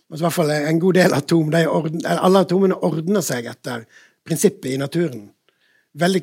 [0.10, 3.86] altså i hvert fall En god del atom, orden, alle atomene ordner seg etter
[4.26, 5.28] prinsippet i naturen.
[6.00, 6.22] Veldig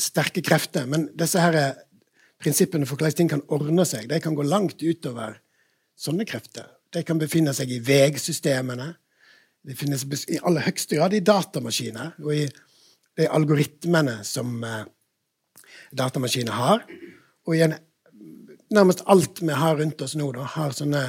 [0.00, 0.88] sterke krefter.
[0.88, 1.58] Men disse her
[2.40, 5.36] prinsippene for hvordan ting kan ordne seg, de kan gå langt utover
[5.98, 6.66] sånne krefter.
[6.94, 8.94] De kan befinne seg i vegsystemene.
[9.68, 12.46] Det finnes i aller høyeste grad i datamaskiner og i
[13.18, 14.84] de algoritmene som eh,
[15.90, 16.84] datamaskiner har.
[17.48, 17.74] Og igjen,
[18.74, 21.04] nærmest alt vi har rundt oss nå, da, har sånne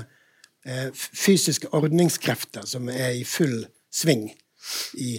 [0.66, 4.30] eh, fysiske ordningskrefter som er i full sving
[5.00, 5.16] i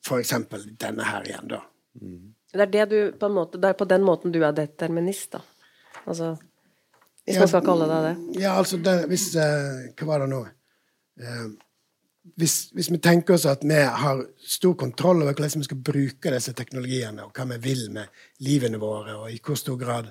[0.00, 0.34] f.eks.
[0.80, 1.62] denne her igjen, da.
[2.00, 2.36] Mm.
[2.50, 5.42] Det er, det, du, på måte, det er på den måten du er determinist, da?
[6.08, 6.32] Altså,
[7.26, 8.40] hvis ja, man skal kalle deg det?
[8.42, 10.40] Ja, altså det, hvis eh, Hva var det nå?
[11.20, 11.44] Eh,
[12.20, 16.32] hvis, hvis, vi tenker oss at vi har stor kontroll over hvordan vi skal bruke
[16.34, 18.12] disse teknologiene, og hva vi vil med
[18.44, 20.10] livene våre, og i hvor stor grad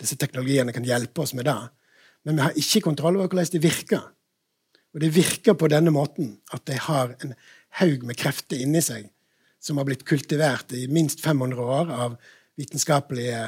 [0.00, 1.58] disse teknologiene kan hjelpe oss med det,
[2.26, 4.04] men vi har ikke kontroll over hvordan de virker.
[4.94, 7.34] Og de virker på denne måten at de har en
[7.80, 9.10] haug med krefter inni seg
[9.62, 12.16] som har blitt kultivert i minst 500 år av
[12.58, 13.40] vitenskapelige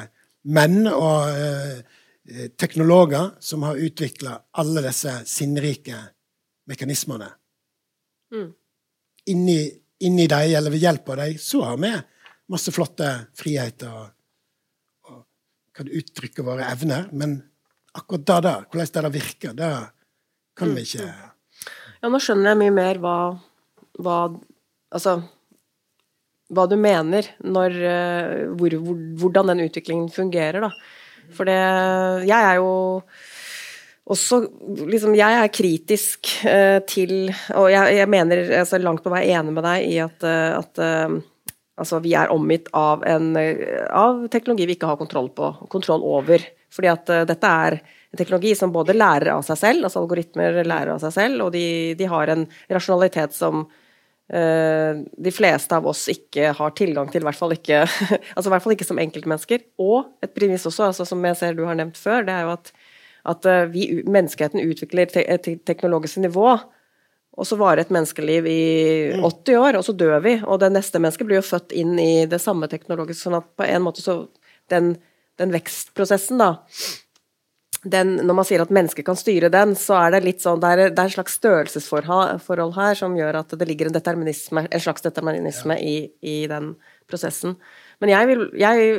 [0.51, 5.99] menn og eh, teknologer som har utvikla alle disse sinnrike
[6.67, 7.29] mekanismene
[8.33, 8.51] Mm.
[9.33, 9.59] Inni,
[10.07, 11.91] inni dem, eller ved hjelp av dem, så har vi
[12.53, 14.09] masse flotte friheter og,
[15.11, 15.23] og
[15.75, 17.09] kan uttrykke våre evner.
[17.11, 17.39] Men
[17.97, 19.71] akkurat det der, hvordan det der virker, det
[20.57, 21.33] kan vi ikke mm.
[21.97, 23.17] Ja, nå skjønner jeg mye mer hva,
[23.97, 24.17] hva
[24.93, 25.17] Altså
[26.53, 27.73] hva du mener når
[28.55, 30.69] hvor, hvor, Hvordan den utviklingen fungerer, da.
[31.35, 31.57] For det
[32.29, 32.69] Jeg er jo
[34.07, 34.41] også
[34.87, 39.55] liksom, Jeg er kritisk uh, til Og jeg, jeg mener altså, langt på vei enig
[39.55, 41.17] med deg i at, uh, at uh,
[41.77, 46.45] altså, vi er omgitt av, en, av teknologi vi ikke har kontroll på, kontroll over.
[46.73, 50.95] Fordi at dette er en teknologi som både lærer av seg selv, altså algoritmer lærer
[50.95, 53.67] av seg selv, og de, de har en rasjonalitet som
[54.27, 57.85] de fleste av oss ikke har tilgang til, i hvert fall ikke,
[58.35, 59.63] altså hvert fall ikke som enkeltmennesker.
[59.79, 62.57] Og et premiss også, altså som jeg ser du har nevnt før, det er jo
[62.57, 62.73] at
[63.27, 66.57] at eh, vi, menneskeheten utvikler et teknologisk nivå,
[67.37, 68.61] og så varer et menneskeliv i
[69.19, 69.59] 80 mm.
[69.61, 70.37] år, og så dør vi.
[70.41, 73.67] Og det neste mennesket blir jo født inn i det samme teknologiske, sånn at på
[73.67, 74.25] en måte så
[74.67, 74.97] Den,
[75.39, 76.65] den vekstprosessen, da
[77.91, 80.71] den, når man sier at mennesket kan styre den, så er det litt sånn, det
[80.73, 84.83] er, det er en slags størrelsesforhold her som gjør at det ligger en, determinisme, en
[84.83, 85.83] slags determinisme ja.
[85.83, 86.73] i, i, den
[87.09, 87.55] prosessen.
[88.01, 88.97] Men jeg vil, jeg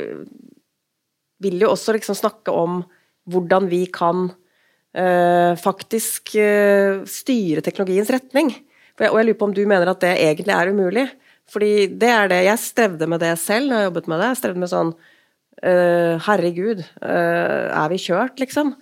[1.44, 2.82] vil jo også liksom snakke om
[3.28, 8.52] hvordan vi kan uh, faktisk uh, styre teknologiens retning.
[8.98, 11.06] Jeg, og jeg lurer på om du mener at det egentlig er umulig.
[11.48, 14.26] Fordi det er det Jeg strevde med det selv når jeg jobbet med det.
[14.28, 18.76] Jeg strevde med sånn uh, Herregud, er vi kjørt, liksom?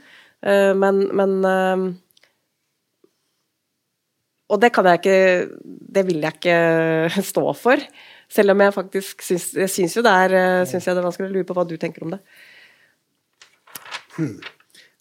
[0.46, 1.30] men, men
[4.46, 5.20] og det kan jeg ikke
[5.96, 7.80] Det vil jeg ikke stå for.
[8.28, 10.36] Selv om jeg faktisk syns, syns jo det er,
[10.68, 12.20] syns jeg det er vanskelig å lure på hva du tenker om det.
[14.16, 14.36] Hmm.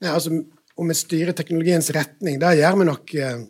[0.03, 0.31] Nei, altså,
[0.75, 3.43] om vi styrer teknologiens retning, da gjør vi nok eh,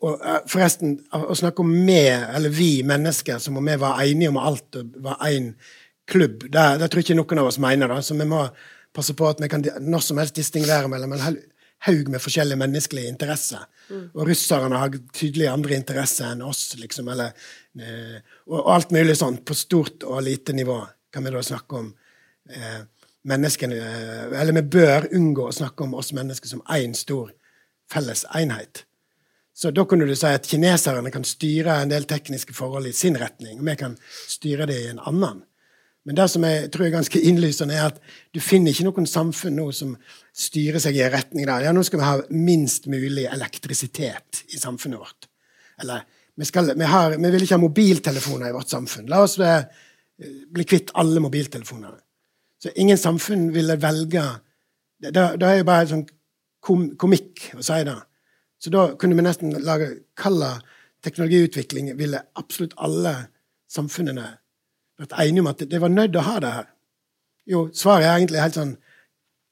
[0.00, 4.32] og eh, forresten, å snakke om vi, eller vi mennesker, som om vi var enige
[4.32, 5.52] om alt og var én
[6.10, 7.90] klubb, det, det, tror ikke noen av oss mener.
[7.90, 8.44] da, Så vi må
[8.94, 11.40] passe på at vi kan når som helst distingvere mellom en
[11.86, 13.66] haug med forskjellige menneskelige interesser.
[13.88, 14.06] Mm.
[14.12, 17.08] Og russerne har tydelig andre interesser enn oss, liksom.
[17.14, 17.34] Eller,
[17.80, 18.18] eh,
[18.50, 20.80] og, alt mulig sånn på stort og lite nivå
[21.10, 21.92] kan vi da snakke om.
[22.50, 22.80] Eh,
[23.28, 27.32] menneskene, eh, eller vi bør unngå å snakke om oss mennesker som én stor
[27.90, 28.84] felles enhet.
[29.54, 33.18] Så da kunne du si at kineserne kan styre en del tekniske forhold i sin
[33.20, 33.96] retning, og vi kan
[34.28, 35.42] styre det i en annen.
[36.08, 37.98] Men det som jeg tror er ganske innlysende, er at
[38.32, 39.92] du finner ikke noen samfunn nå som
[40.32, 41.66] styrer seg i en retning der.
[41.66, 45.28] Ja, nå skal vi ha minst mulig elektrisitet i samfunnet vårt.
[45.82, 46.06] Eller
[46.40, 49.10] vi, skal, vi, har, vi vil ikke ha mobiltelefoner i vårt samfunn.
[49.12, 51.98] La oss bli kvitt alle mobiltelefonene.
[52.60, 54.22] Så ingen samfunn ville velge
[55.00, 56.02] Det, det er jo bare sånn
[56.60, 57.96] kom, komikk å si det.
[58.60, 60.58] Så da kunne vi nesten lage Hva
[61.00, 63.14] teknologiutvikling ville absolutt alle
[63.72, 64.26] samfunnene
[65.00, 66.66] vært enige om at det var nødt til å ha det her?
[67.48, 68.74] Jo, svaret er egentlig helt sånn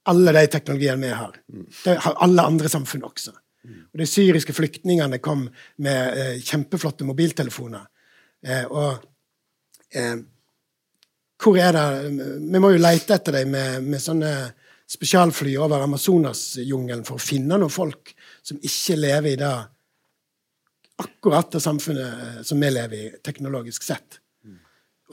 [0.08, 1.34] Alle de teknologiene vi har.
[1.84, 3.32] Det har alle andre samfunn også.
[3.68, 5.42] Og De syriske flyktningene kom
[5.84, 7.82] med eh, kjempeflotte mobiltelefoner.
[8.46, 9.02] Eh, og
[9.92, 10.16] eh,
[11.38, 11.86] hvor er det
[12.52, 14.32] Vi må jo lete etter dem med, med sånne
[14.88, 19.56] spesialfly over Amazonasjungelen for å finne noen folk som ikke lever i det
[20.98, 24.18] akkurat det samfunnet som vi lever i, teknologisk sett.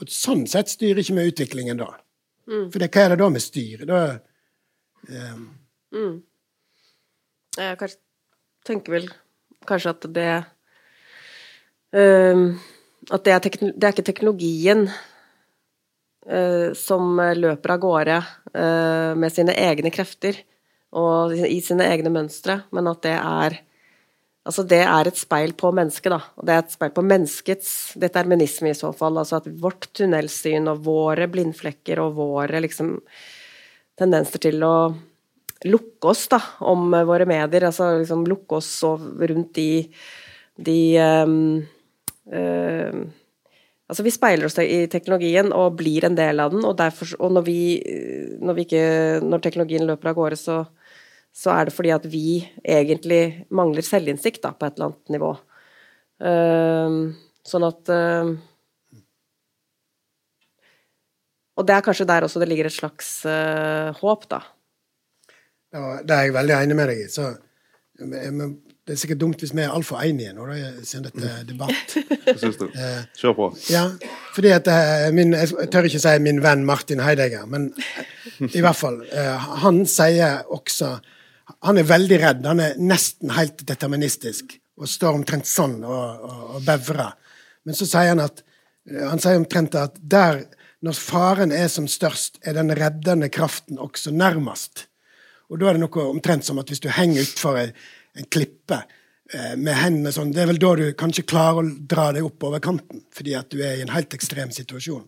[0.00, 1.90] Og Sånn sett styrer ikke vi utviklingen da.
[2.48, 2.70] Mm.
[2.72, 3.84] For det, hva er det da vi styrer?
[3.90, 4.00] Da,
[5.12, 5.44] um...
[5.94, 6.16] mm.
[7.56, 8.00] Jeg kanskje,
[8.66, 9.10] tenker vel
[9.68, 10.30] kanskje at det
[11.96, 12.48] um,
[13.12, 15.15] At det er, det er ikke teknologien Eh,
[16.74, 20.40] som løper av gårde eh, med sine egne krefter
[20.96, 23.62] og i sine egne mønstre, men at det er
[24.46, 26.20] Altså, det er et speil på mennesket, da.
[26.38, 29.18] Og det er et speil på menneskets determinisme, i så fall.
[29.18, 32.92] Altså at vårt tunnelsyn og våre blindflekker og våre liksom
[33.98, 34.76] tendenser til å
[35.66, 39.68] lukke oss da, om våre medier, altså liksom lukke oss rundt de,
[40.62, 40.78] de
[41.26, 41.36] um,
[42.30, 43.02] um,
[43.86, 47.36] Altså, vi speiler oss i teknologien og blir en del av den, og, derfor, og
[47.36, 47.60] når, vi,
[48.42, 48.86] når, vi ikke,
[49.22, 50.56] når, teknologien løper av gårde, så,
[51.30, 53.20] så, er det fordi at vi egentlig
[53.54, 55.30] mangler selvinnsikt da, på et eller annet nivå.
[56.16, 56.98] Uh,
[57.46, 58.30] sånn at uh,
[61.56, 64.42] Og det er kanskje der også det ligger et slags uh, håp, da.
[65.72, 67.06] Ja, det er jeg veldig enig med deg i.
[67.12, 67.30] Så
[68.86, 71.96] det er sikkert dumt hvis vi er altfor enige nå, da, siden dette er debatt.
[72.26, 73.46] Eh, Kjør på.
[73.70, 73.84] Ja,
[74.34, 77.68] fordi at eh, min, Jeg tør ikke si min venn Martin Heidegger, men
[78.46, 78.98] i hvert fall.
[79.06, 80.96] Eh, han sier også
[81.68, 82.46] Han er veldig redd.
[82.46, 87.14] Han er nesten helt deterministisk og står omtrent sånn og, og, og bevrer.
[87.64, 88.42] Men så sier han at
[88.86, 90.42] han sier omtrent at der,
[90.84, 94.86] når faren er som størst, er den reddende kraften også nærmest.
[95.50, 97.70] Og da er det noe omtrent som at hvis du henger utfor ei
[98.16, 98.78] en klippe
[99.32, 102.48] eh, med hendene sånn, det er vel da du kanskje klarer å dra deg opp
[102.48, 105.06] over kanten, fordi at du er i en helt ekstrem situasjon.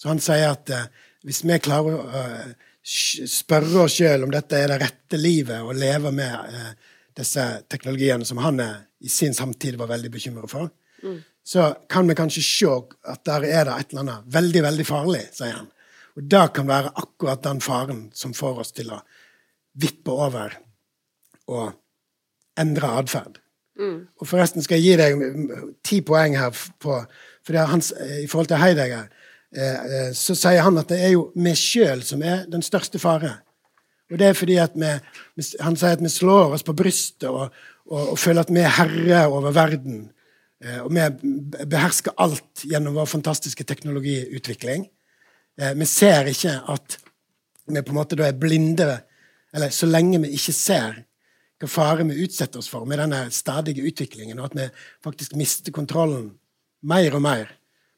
[0.00, 0.88] Så han sier at eh,
[1.24, 5.72] hvis vi klarer å uh, spørre oss sjøl om dette er det rette livet, å
[5.72, 6.74] leve med
[7.16, 7.40] disse
[7.72, 10.68] teknologiene som han i sin samtid var veldig bekymret for,
[11.00, 11.16] mm.
[11.40, 12.74] så kan vi kanskje se
[13.08, 15.70] at der er det et eller annet veldig, veldig farlig, sier han.
[16.14, 19.00] Og det kan være akkurat den faren som får oss til å
[19.80, 20.58] vippe over
[21.50, 21.72] og
[22.60, 23.40] endre atferd.
[23.78, 24.06] Mm.
[24.20, 27.00] Og forresten skal jeg gi deg ti poeng her på
[27.44, 29.02] for hans, I forhold til Heidegger
[29.56, 33.00] eh, eh, så sier han at det er jo vi sjøl som er den største
[33.02, 33.36] fare.
[34.12, 34.90] Og det er fordi at vi,
[35.60, 37.52] Han sier at vi slår oss på brystet og,
[37.86, 40.10] og, og føler at vi er herre over verden.
[40.64, 41.04] Eh, og vi
[41.66, 44.88] behersker alt gjennom vår fantastiske teknologiutvikling.
[45.54, 46.96] Vi ser ikke at
[47.70, 48.88] vi på en måte da er blinde,
[49.54, 50.96] eller så lenge vi ikke ser
[51.60, 54.68] hva fare vi utsetter oss for med denne stadige utviklingen, og at vi
[55.04, 56.32] faktisk mister kontrollen
[56.84, 57.52] mer og mer.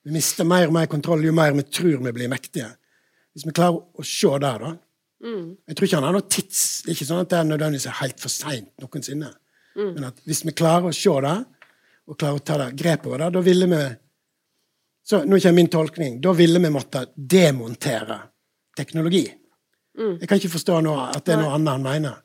[0.07, 2.69] Vi mister mer og mer kontroll jo mer vi tror vi blir mektige.
[3.35, 4.77] Hvis vi klarer å se det, da.
[5.27, 5.57] Mm.
[5.67, 6.63] Jeg tror ikke han har noe tids...
[6.85, 9.33] Det er ikke sånn at det er nødvendigvis er helt for seint noensinne.
[9.77, 9.91] Mm.
[9.97, 11.37] Men at hvis vi klarer å se det,
[12.07, 13.85] og klarer å ta det grep over det, da ville vi
[15.07, 16.17] så Nå kommer min tolkning.
[16.19, 18.17] Da ville vi måtte demontere
[18.75, 19.23] teknologi.
[19.99, 20.17] Mm.
[20.19, 22.17] Jeg kan ikke forstå nå at det er noe annet han mener.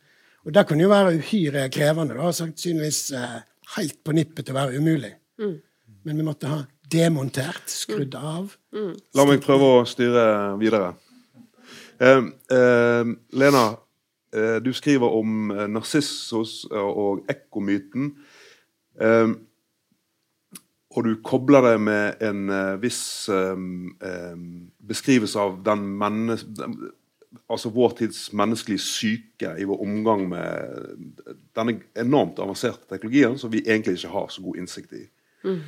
[0.46, 2.18] Og det kunne jo være uhyre krevende.
[2.18, 3.42] da, Sannsynligvis eh,
[3.78, 5.14] helt på nippet til å være umulig.
[5.42, 5.58] Mm.
[6.08, 8.56] Men vi måtte ha demontert, skrudd av.
[9.16, 10.26] La meg prøve å styre
[10.60, 10.96] videre.
[12.02, 12.24] Eh,
[12.58, 13.66] eh, Lena,
[14.34, 18.12] eh, du skriver om eh, Narsissos og ekkomyten.
[19.00, 19.34] Eh,
[20.92, 23.30] og du kobler det med en eh, viss
[24.92, 26.76] beskrivelse av den menneske, Den,
[27.52, 30.98] altså vår tids menneskelige syke i vår omgang med
[31.56, 35.06] denne enormt avanserte teknologien som vi egentlig ikke har så god innsikt i.
[35.48, 35.62] Mm.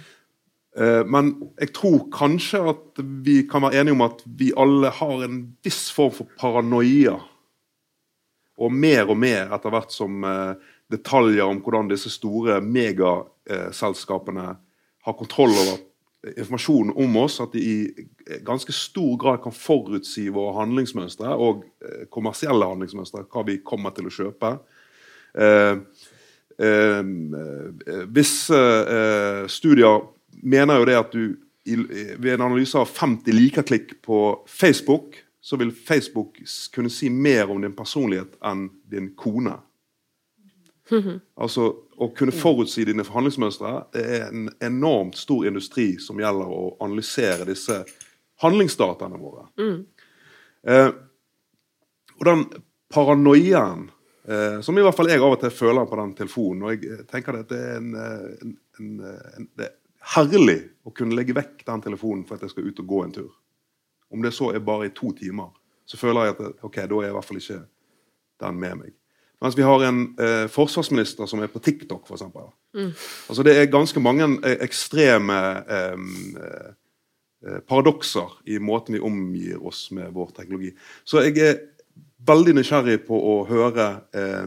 [1.06, 1.28] Men
[1.62, 5.92] jeg tror kanskje at vi kan være enige om at vi alle har en viss
[5.94, 7.20] form for paranoia.
[8.58, 10.56] Og mer og mer etter hvert som eh,
[10.94, 14.48] detaljer om hvordan disse store megaselskapene
[15.04, 15.78] har kontroll over
[16.38, 22.06] informasjonen om oss, at de i ganske stor grad kan forutsi våre handlingsmønstre og eh,
[22.14, 24.54] kommersielle handlingsmønstre, hva vi kommer til å kjøpe.
[25.34, 25.76] Eh,
[26.64, 28.62] eh, eh, Visse
[28.98, 30.08] eh, studier
[30.44, 31.26] mener jo det at du
[31.64, 31.78] i,
[32.20, 36.40] ved en analyse av 50 likeklikk på Facebook, så vil Facebook
[36.76, 39.58] kunne si mer om din personlighet enn din kone.
[41.40, 47.46] Altså, Å kunne forutsi dine forhandlingsmønstre er en enormt stor industri som gjelder å analysere
[47.50, 47.84] disse
[48.42, 49.48] handlingsdataene våre.
[50.68, 50.90] Eh,
[52.18, 52.46] og den
[52.94, 53.88] paranoiaen
[54.28, 56.90] eh, som i hvert fall jeg av og til føler på den telefonen og jeg
[56.92, 58.92] eh, tenker at det er, en, eh, en, en,
[59.38, 59.76] en, det er
[60.16, 63.16] herlig å kunne legge vekk den telefonen for at jeg skal ut og gå en
[63.20, 63.32] tur.
[64.14, 65.54] Om det så er bare i to timer,
[65.90, 67.62] så føler jeg at ok, da er jeg i hvert fall ikke
[68.44, 68.98] den med meg.
[69.44, 72.24] Mens vi har en eh, forsvarsminister som er på TikTok, f.eks.
[73.28, 80.14] Altså, det er ganske mange eh, ekstreme eh, paradokser i måten vi omgir oss med
[80.16, 80.72] vår teknologi.
[81.04, 81.58] Så jeg er
[82.24, 84.46] veldig nysgjerrig på å høre eh,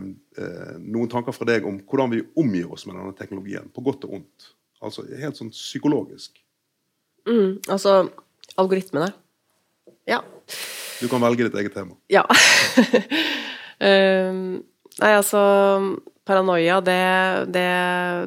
[0.80, 4.20] noen tanker fra deg om hvordan vi omgir oss med denne teknologien, på godt og
[4.20, 4.48] ondt.
[4.84, 6.40] Altså helt sånn psykologisk.
[7.28, 8.06] Mm, altså
[8.56, 9.10] algoritmene.
[10.08, 10.22] Ja.
[11.00, 11.96] Du kan velge ditt eget tema.
[12.12, 12.24] Ja.
[14.32, 14.62] um,
[15.02, 15.40] nei, altså
[16.26, 16.98] Paranoia, det,
[17.54, 17.68] det,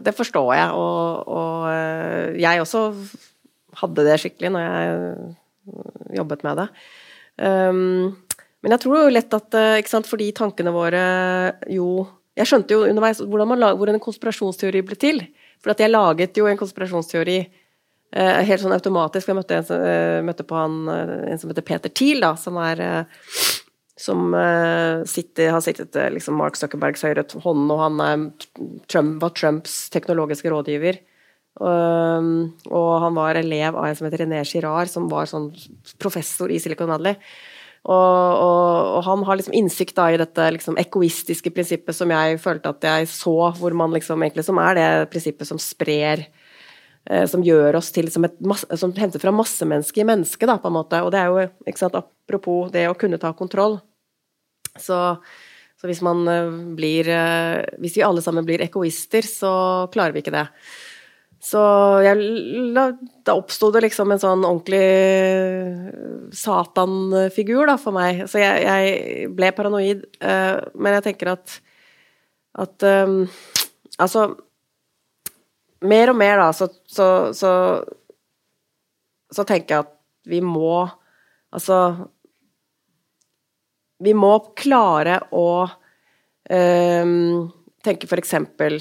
[0.05, 2.85] det forstår jeg, og, og eh, jeg også
[3.81, 6.67] hadde det skikkelig når jeg jobbet med det.
[7.39, 8.17] Um,
[8.63, 11.03] men jeg tror jo lett at eh, ikke sant, fordi tankene våre
[11.71, 12.07] jo
[12.39, 15.21] Jeg skjønte jo underveis hvordan, man hvordan en konspirasjonsteori ble til.
[15.59, 19.27] For at jeg laget jo en konspirasjonsteori eh, helt sånn automatisk.
[19.27, 22.59] Jeg møtte, en, eh, møtte på han, eh, en som heter Peter Thiel, da, som
[22.63, 23.25] er eh,
[23.99, 28.27] som eh, sitter, har sittet eh, liksom Mark Zuckerbergs høyre hånd, og han
[28.87, 31.01] Trump, var Trumps teknologiske rådgiver.
[31.59, 35.49] Um, og han var elev av en som heter René Girard, som var sånn
[35.99, 37.17] professor i Silicon Valley.
[37.89, 42.39] Og, og, og han har liksom innsikt da i dette liksom egoistiske prinsippet som jeg
[42.43, 46.25] følte at jeg så, hvor man liksom egentlig som er det prinsippet som sprer
[47.09, 50.71] eh, som gjør oss til som masse, som henter fra massemennesket i mennesket, da, på
[50.71, 51.03] en måte.
[51.03, 53.79] Og det er jo, sant, apropos det å kunne ta kontroll.
[54.77, 54.99] Så,
[55.79, 60.35] så hvis eh, blir eh, Hvis vi alle sammen blir egoister, så klarer vi ikke
[60.35, 60.47] det.
[61.39, 61.59] Så
[62.03, 62.19] jeg,
[63.23, 68.25] da oppsto det liksom en sånn ordentlig Satan-figur da, for meg.
[68.27, 70.03] Så jeg, jeg ble paranoid.
[70.19, 71.59] eh, men jeg tenker at
[72.59, 73.27] at um,
[73.99, 74.35] Altså
[75.79, 77.51] Mer og mer, da, så, så, så,
[79.31, 79.93] så tenker jeg at
[80.27, 80.89] vi må
[81.55, 81.77] Altså
[83.99, 85.49] Vi må klare å
[86.49, 87.11] eh,
[87.83, 88.79] tenke eksempel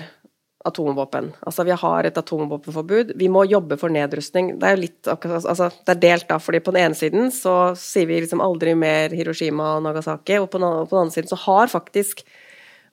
[0.68, 1.30] atomvåpen.
[1.46, 3.12] Altså, vi har et atomvåpenforbud.
[3.16, 4.56] Vi må jobbe for nedrustning.
[4.60, 8.08] Det er litt altså, det er delt, da, fordi på den ene siden så sier
[8.10, 11.40] vi liksom aldri mer Hiroshima og Nagasaki, og på den, på den andre siden så
[11.46, 12.24] har faktisk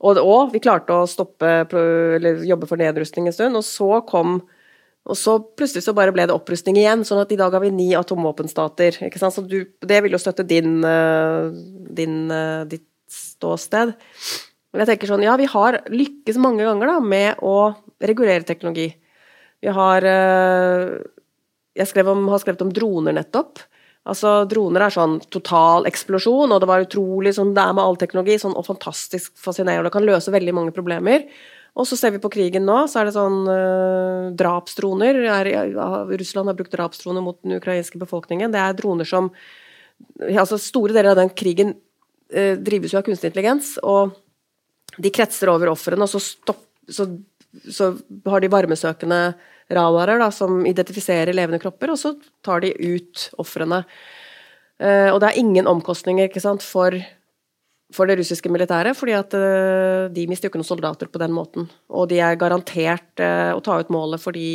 [0.06, 4.42] og, og vi klarte å stoppe eller jobbe for nedrustning en stund, og så kom
[5.06, 7.70] og så plutselig så bare ble det opprustning igjen, sånn at i dag har vi
[7.74, 9.04] ni atomvåpenstater.
[9.06, 9.36] ikke sant?
[9.36, 11.52] Så du, det vil jo støtte din, eh,
[12.00, 13.94] din, eh, ditt ståsted.
[14.74, 18.90] Men jeg tenker sånn, ja, vi har lykkes mange ganger da, med å regulere teknologi.
[19.62, 20.98] Vi har eh,
[21.76, 23.60] Jeg skrev om, har skrevet om droner nettopp.
[24.06, 27.98] Altså, Droner er sånn total eksplosjon, og det var utrolig sånn det er med all
[27.98, 28.38] teknologi.
[28.40, 31.26] sånn, og Fantastisk fascinerende, og det kan løse veldig mange problemer.
[31.76, 35.18] Og så ser vi på krigen nå, så er det sånn uh, drapsdroner.
[35.28, 35.50] Er,
[36.16, 38.54] Russland har brukt drapsdroner mot den ukrainske befolkningen.
[38.54, 39.32] Det er droner som
[40.26, 44.16] altså Store deler av den krigen uh, drives jo av kunstig intelligens, og
[44.96, 47.10] de kretser over ofrene, og så, stopp, så,
[47.68, 47.92] så
[48.32, 49.20] har de varmesøkende
[49.76, 52.14] radarer da, som identifiserer levende kropper, og så
[52.46, 53.84] tar de ut ofrene.
[54.80, 56.96] Uh, og det er ingen omkostninger ikke sant, for
[57.96, 61.34] for det russiske militæret, fordi at uh, de mister jo ikke noen soldater på den
[61.36, 61.70] måten.
[61.90, 64.50] Og de er garantert uh, å ta ut målet fordi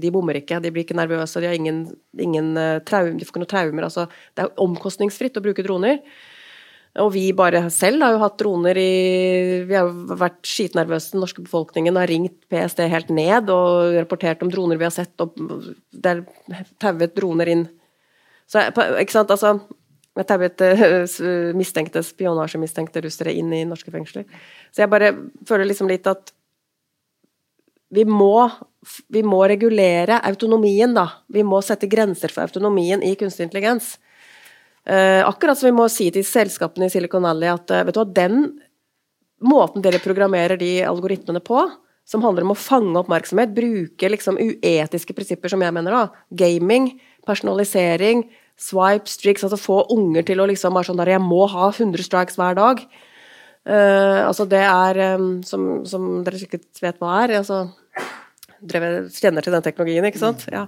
[0.00, 1.84] de bommer ikke, de blir ikke nervøse, de har ingen,
[2.18, 2.52] ingen
[2.88, 3.88] traum, de får ikke noen traumer.
[3.88, 6.00] Altså, det er omkostningsfritt å bruke droner.
[6.98, 8.92] Og vi bare selv har jo hatt droner i
[9.68, 14.50] Vi har vært skitnervøse, den norske befolkningen har ringt PST helt ned og rapportert om
[14.50, 15.36] droner vi har sett, og
[15.94, 17.68] det er tauet droner inn.
[18.50, 18.64] Så,
[18.98, 19.60] ikke sant, altså
[20.20, 24.26] jeg tauet uh, mistenkte, spionasjemistenkte russere inn i norske fengsler.
[24.70, 25.14] Så jeg bare
[25.48, 26.34] føler liksom litt at
[27.90, 28.46] vi må,
[29.10, 31.08] vi må regulere autonomien, da.
[31.26, 33.96] Vi må sette grenser for autonomien i kunstig intelligens.
[34.86, 38.00] Uh, akkurat som vi må si til selskapene i Silicon Valley at uh, vet du
[38.00, 38.44] hva, den
[39.40, 41.64] måten dere programmerer de algoritmene på,
[42.08, 46.92] som handler om å fange oppmerksomhet, bruke liksom uetiske prinsipper, som jeg mener, da, gaming,
[47.28, 48.24] personalisering,
[48.60, 52.06] swipe, streaks, altså få unger til å liksom være sånn der Jeg må ha 100
[52.06, 52.84] strikes hver dag.
[53.68, 57.58] Uh, altså det er, um, som, som, dere sikkert vet hva er altså,
[58.64, 60.46] Dere kjenner til den teknologien, ikke sant?
[60.52, 60.66] Ja.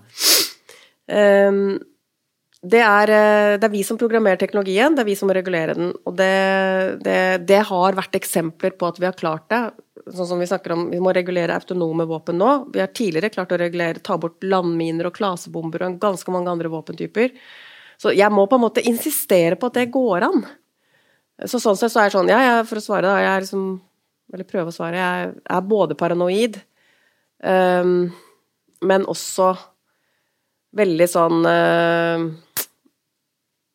[1.09, 1.81] Um,
[2.63, 5.75] det, er, eh, det er, vi som programmerer teknologien, det er vi som må regulere
[5.75, 5.91] den.
[6.07, 6.29] Og det,
[7.03, 7.17] det,
[7.49, 9.61] det, har vært eksempler på at vi har klart det.
[10.15, 12.53] Sånn som Vi snakker om, vi må regulere autonome våpen nå.
[12.73, 16.71] Vi har tidligere klart å regulere, ta bort landminer og klasebomber og ganske mange andre
[16.71, 17.35] våpentyper.
[18.01, 20.45] Så jeg må på en måte insistere på at det går an.
[21.49, 23.47] Så sånn sett så er det sånn, ja, jeg, for å svare, da, jeg er
[23.47, 23.65] liksom
[24.33, 24.97] Eller prøve å svare.
[24.97, 26.55] Jeg er både paranoid,
[27.45, 28.07] um,
[28.81, 29.51] men også
[30.73, 32.25] veldig sånn uh,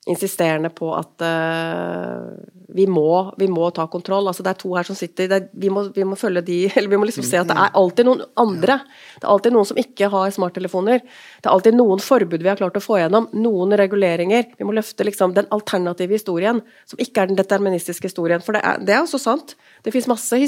[0.08, 2.32] insisterende på at uh,
[2.76, 4.30] vi, må, vi, må, ta kontroll.
[4.30, 6.92] Altså, det er to her som sitter er, vi, må, vi, må, følge de Eller
[6.92, 8.80] vi må liksom se at det er alltid noen andre.
[9.18, 11.04] Det er alltid noen som ikke har smarttelefoner.
[11.04, 13.30] Det er alltid noen forbud vi har klart å få gjennom.
[13.36, 14.52] Noen reguleringer.
[14.58, 18.44] Vi må løfte liksom, den alternative historien, som ikke er den deterministiske historien.
[18.44, 19.58] For det er, det er også sant.
[19.84, 20.40] Det fins masse,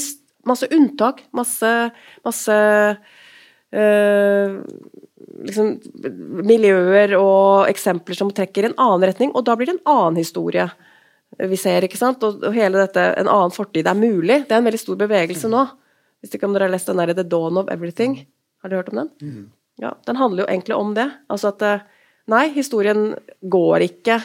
[0.48, 1.26] masse, unntak.
[1.36, 1.74] Masse,
[2.28, 2.60] masse
[5.46, 5.74] liksom,
[6.46, 10.22] miljøer og eksempler som trekker i en annen retning, og da blir det en annen
[10.22, 10.70] historie
[11.38, 11.86] vi ser.
[11.86, 12.24] ikke sant?
[12.26, 14.42] Og, og hele dette, En annen fortid er mulig.
[14.48, 15.62] Det er en veldig stor bevegelse nå.
[16.20, 18.18] Hvis ikke om dere har lest den der The Dawn of Everything.
[18.64, 19.12] Har dere hørt om den?
[19.22, 19.46] Mm.
[19.80, 21.08] Ja, Den handler jo egentlig om det.
[21.30, 21.86] Altså at eh,
[22.30, 24.20] Nei, historien går ikke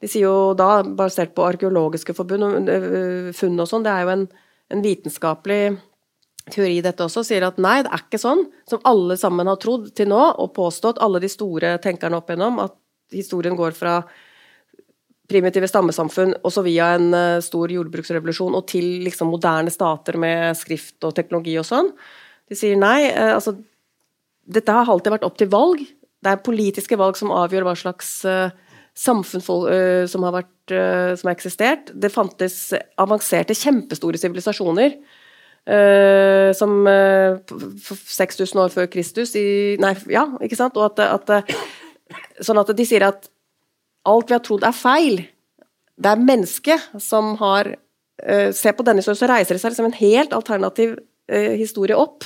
[0.00, 4.12] De sier jo da, basert på arkeologiske forbund, eh, funn og sånn, det er jo
[4.14, 4.22] en,
[4.72, 5.76] en vitenskapelig
[6.52, 9.90] teori dette også, sier at nei, det er ikke sånn som alle sammen har trodd
[9.96, 12.76] til nå, og påstått, alle de store tenkerne opp igjennom, at
[13.14, 14.00] historien går fra
[15.30, 20.58] primitive stammesamfunn og så via en uh, stor jordbruksrevolusjon og til liksom moderne stater med
[20.58, 21.92] skrift og teknologi og sånn.
[22.50, 23.58] De sier nei, uh, altså
[24.50, 25.82] Dette har alltid vært opp til valg.
[26.20, 28.50] Det er politiske valg som avgjør hva slags uh,
[28.98, 29.44] samfunn
[30.10, 31.88] som har som har eksistert.
[31.94, 34.92] Det fantes avanserte, kjempestore sivilisasjoner
[35.70, 37.38] Uh, som uh,
[38.10, 40.74] 6000 år før Kristus i, Nei, ja, ikke sant?
[40.74, 41.52] Og at, at,
[42.42, 43.28] Sånn at de sier at
[44.10, 45.20] alt vi har trodd er feil.
[45.94, 49.90] Det er mennesket som har uh, Se på denne historien, så reiser det seg liksom
[49.92, 50.98] en helt alternativ
[51.30, 52.24] historie opp.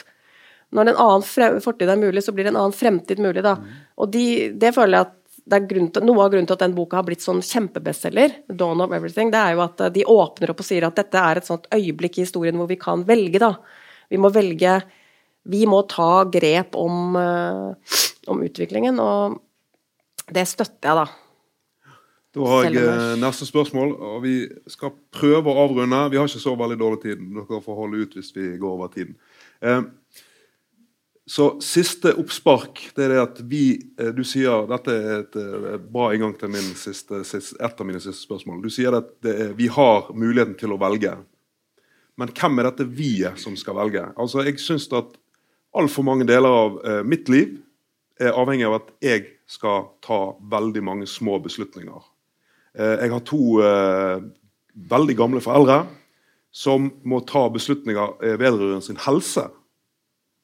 [0.72, 3.42] Når en annen fortid er mulig, så blir det en annen fremtid mulig.
[3.44, 3.58] da.
[3.60, 3.74] Mm.
[4.00, 4.26] Og de,
[4.56, 7.42] det føler jeg at til, noe av grunnen til at den boka har blitt sånn
[7.44, 10.96] kjempebestselger, Dawn of Everything, det er jo at eh, de åpner opp og sier at
[10.96, 13.54] dette er et sånt øyeblikk i historien hvor vi kan velge, da.
[14.12, 14.82] Vi må velge
[15.44, 17.98] Vi må ta grep om, uh,
[18.32, 19.42] om utviklingen, og
[20.32, 21.92] det støtter jeg, da.
[22.34, 24.38] Da har jeg eh, neste spørsmål, og vi
[24.72, 26.00] skal prøve å avrunde.
[26.10, 27.20] Vi har ikke så veldig dårlig tid.
[27.36, 29.14] Dere får holde ut hvis vi går over tiden.
[29.62, 29.84] Eh,
[31.26, 33.62] så siste oppspark det er det at vi
[33.96, 38.00] eh, Du sier Dette er et, eh, bra inngang til min siste, et av mine
[38.02, 38.60] siste spørsmål.
[38.60, 41.14] Du sier at er, vi har muligheten til å velge.
[42.20, 44.04] Men hvem er dette vi-et som skal velge?
[44.20, 45.16] Altså, Jeg syns at
[45.74, 47.56] altfor mange deler av eh, mitt liv
[48.20, 52.04] er avhengig av at jeg skal ta veldig mange små beslutninger.
[52.78, 54.22] Eh, jeg har to eh,
[54.92, 55.84] veldig gamle foreldre
[56.54, 59.48] som må ta beslutninger eh, vedrørende sin helse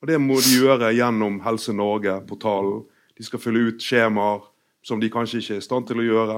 [0.01, 2.85] og Det må de gjøre gjennom Helse Norge-portalen.
[3.17, 4.47] De skal fylle ut skjemaer
[4.83, 6.37] som de kanskje ikke er i stand til å gjøre.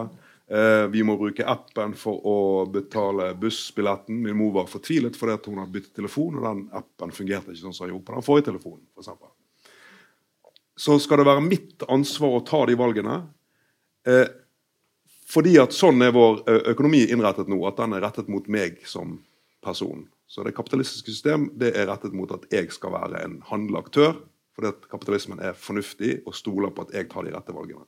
[0.53, 2.39] Eh, vi må bruke appen for å
[2.69, 4.19] betale bussbilletten.
[4.25, 7.77] Min mor var fortvilet fordi hun hadde byttet telefon, og den appen fungerte ikke sånn
[7.77, 8.85] som den gjorde på den forrige telefonen.
[8.93, 9.31] For eksempel.
[10.83, 13.21] så skal det være mitt ansvar å ta de valgene.
[14.09, 14.27] Eh,
[15.33, 18.83] fordi at sånn er vår eh, økonomi innrettet nå, at den er rettet mot meg
[18.89, 19.21] som
[19.63, 20.09] person.
[20.33, 24.15] Så det kapitalistiske system det er rettet mot at jeg skal være en handleaktør.
[24.57, 27.85] Fordi at kapitalismen er fornuftig og stoler på at jeg tar de rette valgene.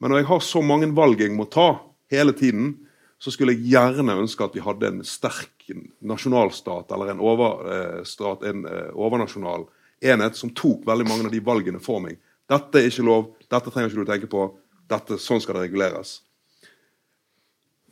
[0.00, 1.78] Men når jeg har så mange valg jeg må ta
[2.12, 2.74] hele tiden,
[3.16, 5.70] så skulle jeg gjerne ønske at vi hadde en sterk
[6.04, 9.64] nasjonalstat eller en, overstat, en overnasjonal
[10.04, 12.18] enhet som tok veldig mange av de valgene for meg.
[12.50, 14.50] Dette er ikke lov, dette trenger ikke du tenke på,
[14.92, 16.18] dette, sånn skal det reguleres.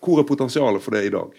[0.02, 1.32] Hvor er potensialet for det i dag?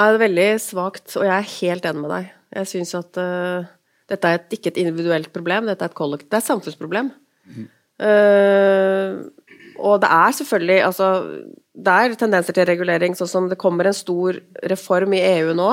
[0.00, 2.28] Det er veldig svakt, og jeg er helt enig med deg.
[2.56, 3.66] Jeg syns at uh,
[4.08, 7.10] dette er et, ikke et individuelt problem, dette er et kollektivt, det er et samfunnsproblem.
[7.50, 7.66] Mm.
[8.00, 9.10] Uh,
[9.80, 11.06] og det er selvfølgelig altså,
[11.76, 14.38] Det er tendenser til regulering, sånn som det kommer en stor
[14.72, 15.68] reform i EU nå.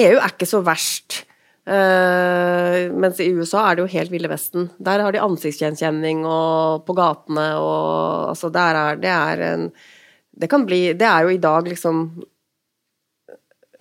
[0.00, 1.22] EU er ikke så verst.
[1.68, 4.70] Uh, mens i USA er det jo helt Ville Vesten.
[4.80, 9.68] Der har de ansiktsgjenkjenning og på gatene og altså der er Det er en
[10.32, 12.06] Det kan bli Det er jo i dag liksom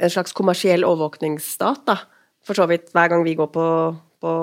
[0.02, 1.98] en slags kommersiell overvåkningsstat, da.
[2.48, 3.66] For så vidt hver gang vi går på,
[4.22, 4.36] på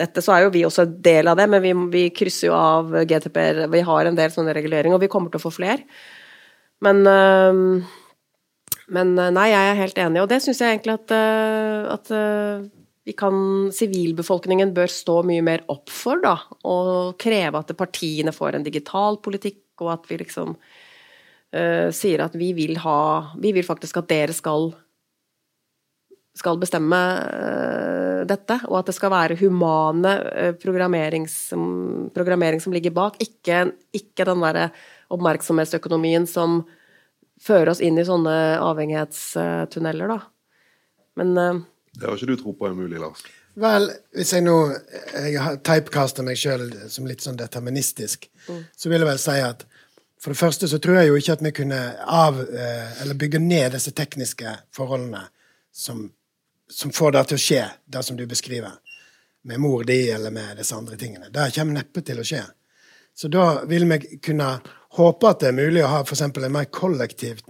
[0.00, 2.56] nettet, så er jo vi også en del av det, men vi, vi krysser jo
[2.58, 3.64] av GTP-er.
[3.70, 5.86] Vi har en del sånne reguleringer, og vi kommer til å få flere.
[6.82, 7.84] Men øh,
[8.92, 12.64] men nei, jeg er helt enig, og det syns jeg egentlig at, eh, at eh,
[13.08, 13.36] vi kan
[13.72, 16.36] Sivilbefolkningen bør stå mye mer opp for, da,
[16.68, 20.54] og kreve at partiene får en digital politikk, og at vi liksom
[21.54, 24.72] uh, sier at vi vil ha Vi vil faktisk at dere skal
[26.34, 31.36] skal bestemme uh, dette, og at det skal være humane uh, programmerings,
[32.14, 34.64] programmering som ligger bak, ikke, ikke den derre
[35.14, 36.64] oppmerksomhetsøkonomien som
[37.44, 40.18] fører oss inn i sånne avhengighetstunneler, da.
[41.22, 41.62] Men uh,
[41.94, 43.22] Det har ikke du tro på er mulig, Lars?
[43.54, 43.86] Vel,
[44.18, 44.56] hvis jeg nå
[45.14, 48.62] jeg typecaster meg sjøl som litt sånn deterministisk, mm.
[48.74, 49.62] så vil jeg vel si at
[50.24, 53.42] for det første så tror jeg jo ikke at vi kunne av, eh, eller bygge
[53.44, 55.20] ned disse tekniske forholdene
[55.68, 56.06] som,
[56.70, 58.78] som får det til å skje, det som du beskriver,
[59.44, 61.28] med mor di eller med disse andre tingene.
[61.28, 62.40] Det kommer neppe til å skje.
[63.12, 64.48] Så da vil vi kunne
[64.96, 67.44] håpe at det er mulig å ha for en mer kollektivt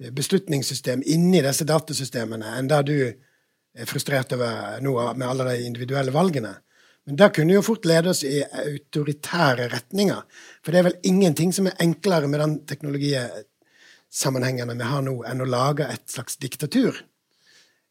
[0.00, 5.68] eh, beslutningssystem inni disse datasystemene enn det du er frustrert over nå med alle de
[5.68, 6.56] individuelle valgene.
[7.04, 10.22] Men det kunne jo fort lede oss i autoritære retninger.
[10.64, 15.44] For det er vel ingenting som er enklere med den teknologisammenhengene vi har nå, enn
[15.44, 16.92] å lage et slags diktatur.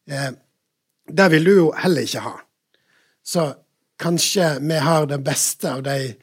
[0.09, 0.31] Eh,
[1.07, 2.35] det vil du jo heller ikke ha.
[3.23, 3.53] Så
[4.01, 6.15] kanskje vi har det beste av de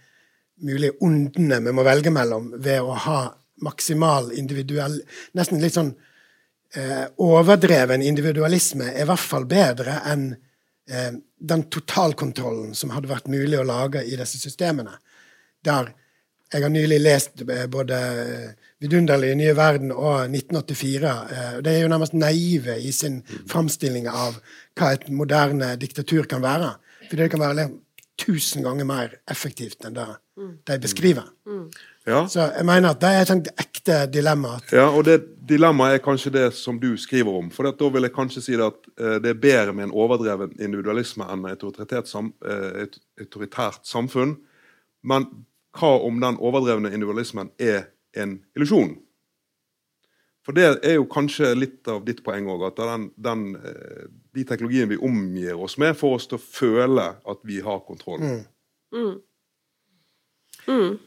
[0.61, 3.35] mulige ondene vi må velge mellom ved å ha
[3.65, 5.01] maksimal individuell
[5.37, 5.93] Nesten litt sånn
[6.77, 10.25] eh, overdreven individualisme er i hvert fall bedre enn
[10.91, 14.99] eh, den totalkontrollen som hadde vært mulig å lage i disse systemene.
[15.65, 15.93] Der
[16.51, 17.99] jeg har nylig lest eh, både
[18.81, 21.11] Vidunderlige nye verden og 1984.
[21.61, 24.39] Det er jo nærmest naive i sin framstilling av
[24.81, 26.71] hva et moderne diktatur kan være.
[27.11, 27.67] For det kan være
[28.21, 30.09] tusen ganger mer effektivt enn det
[30.65, 31.29] de beskriver.
[32.09, 32.25] Ja.
[32.25, 34.57] Så jeg mener at det er et ekte dilemma.
[34.73, 35.19] Ja, og det
[35.51, 37.51] dilemmaet er kanskje det som du skriver om.
[37.53, 41.27] For da vil jeg kanskje si at uh, det er bedre med en overdreven individualisme
[41.27, 44.37] enn et sam, et autoritært samfunn.
[45.03, 45.29] Men
[45.77, 48.97] hva om den overdrevne individualismen er en illusjon?
[50.47, 54.47] For det er jo kanskje litt av ditt poeng òg, at den, den, uh, de
[54.49, 58.25] teknologiene vi omgir oss med, får oss til å føle at vi har kontroll.
[58.25, 58.41] Mm.
[58.97, 59.15] Mm.
[60.67, 60.99] Mm.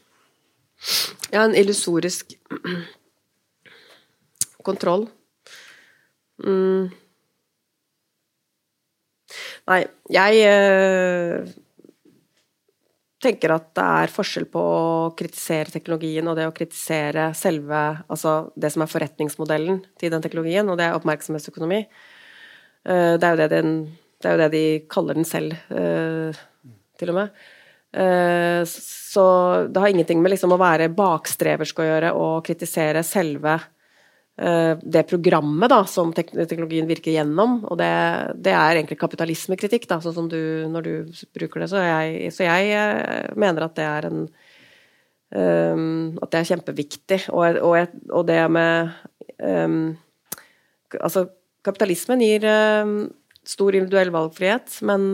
[1.32, 2.36] Ja, en illusorisk
[4.66, 5.06] kontroll.
[6.42, 6.90] Mm.
[9.70, 9.80] Nei,
[10.12, 11.46] jeg øh,
[13.24, 14.84] tenker at det er forskjell på å
[15.16, 20.68] kritisere teknologien og det å kritisere selve Altså det som er forretningsmodellen til den teknologien,
[20.68, 21.84] og det er oppmerksomhetsøkonomi.
[22.84, 23.76] Uh, det, er det, den,
[24.20, 26.36] det, er jo det, de kaller den selv, uh,
[27.00, 27.44] til og med.
[28.66, 29.24] Så
[29.70, 33.52] det har ingenting med liksom å være bakstreversk å gjøre og kritisere selve
[34.34, 37.60] det programmet da, som teknologien virker gjennom.
[37.70, 37.90] Og det,
[38.42, 41.70] det er egentlig kapitalismekritikk, da, sånn som du når du bruker det.
[41.70, 44.24] Så jeg, så jeg uh, mener at det er en
[45.34, 47.20] um, At det er kjempeviktig.
[47.30, 48.90] Og, og, og det med
[49.38, 49.94] um,
[50.98, 51.28] Altså,
[51.66, 52.98] kapitalismen gir um,
[53.46, 55.10] stor individuell valgfrihet, men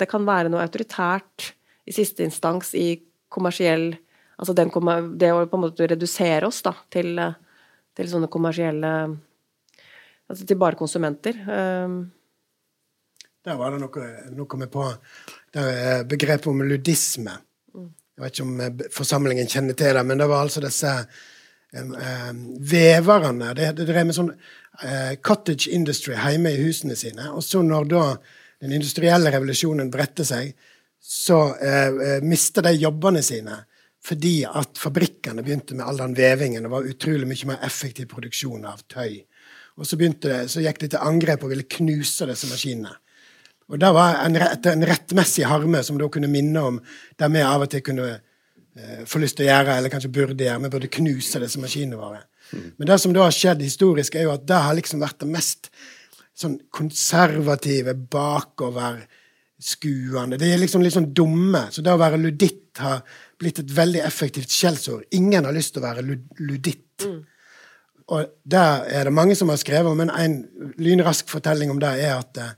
[0.00, 1.50] det kan være noe autoritært
[1.84, 2.94] i siste instans i
[3.28, 3.90] kommersiell
[4.38, 4.70] Altså den,
[5.18, 7.16] det å på en måte redusere oss da, til,
[7.98, 8.92] til sånne kommersielle
[10.28, 11.38] Altså til bare konsumenter.
[11.48, 12.10] Um,
[13.40, 14.82] Der var det noe, noe med på
[15.56, 15.62] det
[16.10, 17.32] begrepet om ludisme.
[17.72, 20.92] Jeg vet ikke om eh, forsamlingen kjenner til det, men det var altså disse
[21.72, 23.54] veverne.
[23.56, 27.30] Det, det drev med sånn uh, cottage industry hjemme i husene sine.
[27.32, 28.04] Og så når da
[28.60, 30.52] den industrielle revolusjonen bredte seg,
[30.98, 33.60] så eh, eh, mister de jobbene sine
[34.08, 36.64] fordi at fabrikkene begynte med all den vevingen.
[36.64, 39.18] Det var utrolig mye mer effektiv produksjon av tøy.
[39.78, 42.94] Og så, det, så gikk de til angrep og ville knuse disse maskinene.
[43.68, 46.80] Og Det var en, en rettmessig harme som da kunne minne om
[47.20, 50.46] det vi av og til kunne eh, få lyst til å gjøre, eller kanskje burde
[50.46, 50.62] gjøre.
[50.64, 52.24] Vi burde knuse disse maskinene våre.
[52.52, 55.30] Men det som da har skjedd historisk, er jo at det har liksom vært det
[55.30, 55.68] mest
[56.38, 61.62] sånn konservative, bakoverskuende Det er liksom litt sånn dumme.
[61.74, 62.98] Så det å være luditt har
[63.38, 65.04] blitt et veldig effektivt skjellsord.
[65.14, 67.04] Ingen har lyst til å være luditt.
[67.04, 67.20] Mm.
[68.08, 70.38] Og der er det mange som har skrevet, men en
[70.80, 72.54] lynrask fortelling om det er at eh,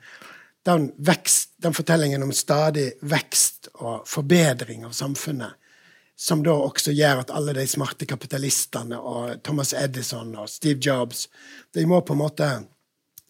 [0.69, 5.57] den, vekst, den fortellingen om stadig vekst og forbedring av samfunnet,
[6.17, 11.27] som da også gjør at alle de smarte kapitalistene og Thomas Edison og Steve Jobs
[11.75, 12.51] de må på en måte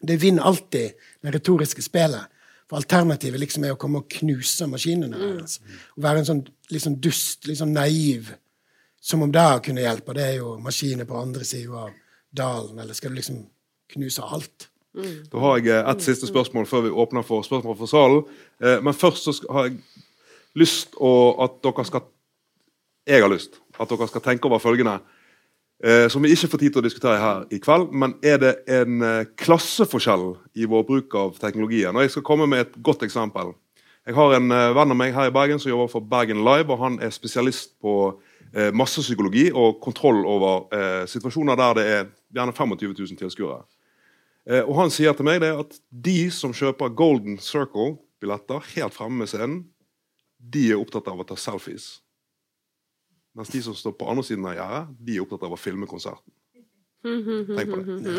[0.01, 2.25] De vinner alltid det retoriske spillet.
[2.71, 5.57] For alternativet liksom er å komme og knuse maskinene deres.
[5.59, 5.79] Mm.
[5.99, 6.43] Å være en sånn
[6.79, 8.29] sånn dust, litt sånn naiv.
[9.01, 10.15] Som om det kunne hjelpe.
[10.15, 11.95] Det er jo maskiner på andre sida av
[12.31, 12.79] dalen.
[12.79, 13.41] Eller skal du liksom
[13.91, 14.69] knuse alt?
[14.95, 15.17] Mm.
[15.33, 18.23] Da har jeg et siste spørsmål før vi åpner for spørsmål fra salen.
[18.63, 19.81] Eh, men først så har jeg
[20.55, 21.11] lyst å,
[21.43, 22.07] at dere skal
[23.09, 24.99] Jeg har lyst at dere skal tenke over følgende.
[25.83, 28.51] Eh, som vi ikke får tid til å diskutere her i kveld, men er det
[28.69, 31.95] en eh, klasseforskjell i vår bruk av teknologien?
[31.95, 33.55] Og Jeg skal komme med et godt eksempel.
[34.05, 36.69] Jeg har en eh, venn av meg her i Bergen som jobber for Bergen Live.
[36.69, 38.19] og Han er spesialist på
[38.51, 42.01] massepsykologi og kontroll over situasjoner der det er
[42.35, 43.61] gjerne 25 000 tilskuere.
[44.67, 49.61] Og Han sier til meg at de som kjøper Golden Circle-billetter helt fremme med scenen,
[50.35, 52.01] de er opptatt av å ta selfies.
[53.37, 55.87] Mens de som står på andre siden av gjerdet, de er opptatt av å filme
[55.87, 56.33] konserten.
[57.01, 58.17] Tenk på det.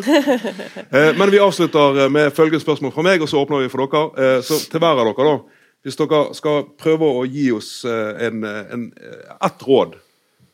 [0.99, 3.85] Eh, men vi avslutter eh, med følgende spørsmål fra meg, og så åpner vi for
[3.87, 4.03] dere.
[4.19, 5.63] Eh, så til hver av dere, da.
[5.83, 8.85] Hvis dere skal prøve å gi oss en, en,
[9.35, 9.97] ett råd,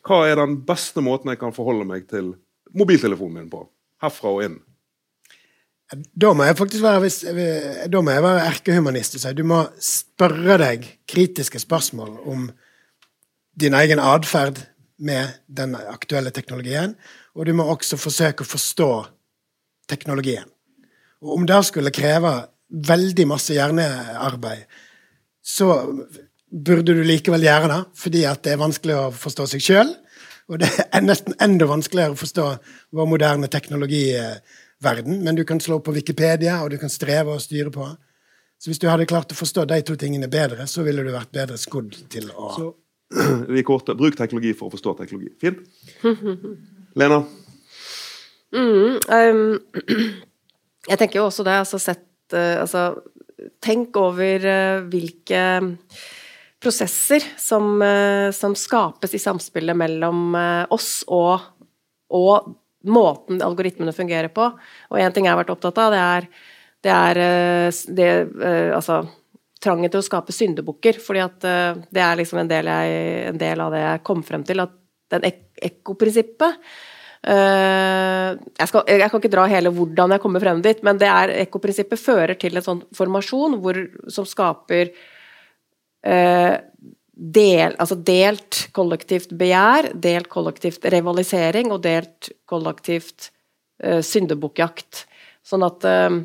[0.09, 2.31] hva er den beste måten jeg kan forholde meg til
[2.73, 3.61] mobiltelefonen min på?
[4.01, 4.57] Herfra og inn.
[6.17, 7.11] Da må jeg faktisk være,
[7.93, 12.49] da må jeg være erkehumanist og si du må spørre deg kritiske spørsmål om
[13.59, 14.61] din egen atferd
[14.99, 16.95] med den aktuelle teknologien,
[17.35, 18.91] og du må også forsøke å forstå
[19.91, 20.47] teknologien.
[21.23, 22.33] Og om det skulle kreve
[22.69, 24.67] veldig masse hjernearbeid,
[25.43, 25.71] så
[26.49, 29.95] burde du likevel gjøre det, fordi det er vanskelig å forstå seg sjøl.
[30.49, 32.45] Og det er nesten enda vanskeligere å forstå
[32.97, 35.19] vår moderne teknologiverden.
[35.25, 37.89] Men du kan slå på Wikipedia, og du kan streve og styre på.
[38.59, 41.35] Så hvis du hadde klart å forstå de to tingene bedre, så ville du vært
[41.37, 42.71] bedre skodd til å så
[43.69, 43.97] korte.
[43.99, 45.33] Bruk teknologi for å forstå teknologi.
[45.41, 45.63] Fint?
[46.99, 47.23] Lena?
[48.55, 49.59] Mm, um,
[50.91, 51.59] jeg tenker jo også det.
[51.65, 52.91] Altså sett uh, Altså
[53.63, 55.43] tenk over uh, hvilke
[56.59, 60.35] prosesser som, uh, som, skapes i samspillet mellom
[60.75, 61.45] oss og,
[62.11, 62.49] og
[62.89, 64.51] måten algoritmene fungerer på.
[64.91, 66.29] Og én ting jeg har vært opptatt av, det er,
[66.83, 67.21] det er
[67.95, 68.11] det,
[68.75, 69.03] altså
[69.63, 71.01] trangen til å skape syndebukker.
[71.03, 74.23] fordi at uh, det er liksom en del, jeg, en del, av det jeg kom
[74.27, 74.65] frem til.
[74.65, 74.77] At
[75.13, 76.59] den ek ekkoprinsippet
[77.27, 81.09] uh, jeg, skal, jeg, kan ikke dra hele hvordan jeg kommer frem dit, men det
[81.11, 83.81] er ekkoprinsippet fører til en sånn formasjon hvor,
[84.13, 84.93] som skaper
[86.07, 86.55] uh,
[87.19, 93.33] del, altså delt kollektivt begjær, delt kollektivt rivalisering og delt kollektivt
[93.79, 95.05] syndebukkjakt.
[95.47, 96.23] Sånn at Uh,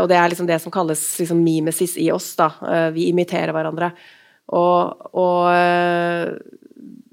[0.00, 2.30] og det er liksom det som kalles liksom mimesis i oss.
[2.38, 2.52] da.
[2.62, 3.92] Uh, vi imiterer hverandre.
[4.48, 5.50] Og, og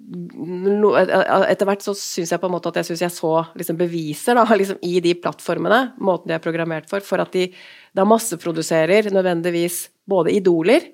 [0.05, 3.79] no, etter hvert så syns jeg på en måte at jeg synes jeg så liksom
[3.79, 7.49] beviser da, liksom i de plattformene, måten de er programmert for, for at de
[7.95, 10.91] da masseproduserer nødvendigvis både idoler,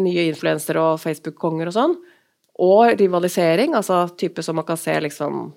[0.00, 1.98] nye influensere og Facebook-konger og sånn,
[2.64, 5.52] og rivalisering, altså type som man kan se liksom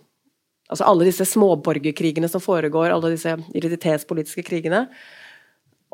[0.67, 4.81] Altså alle disse småborgerkrigene som foregår, alle disse identitetspolitiske krigene.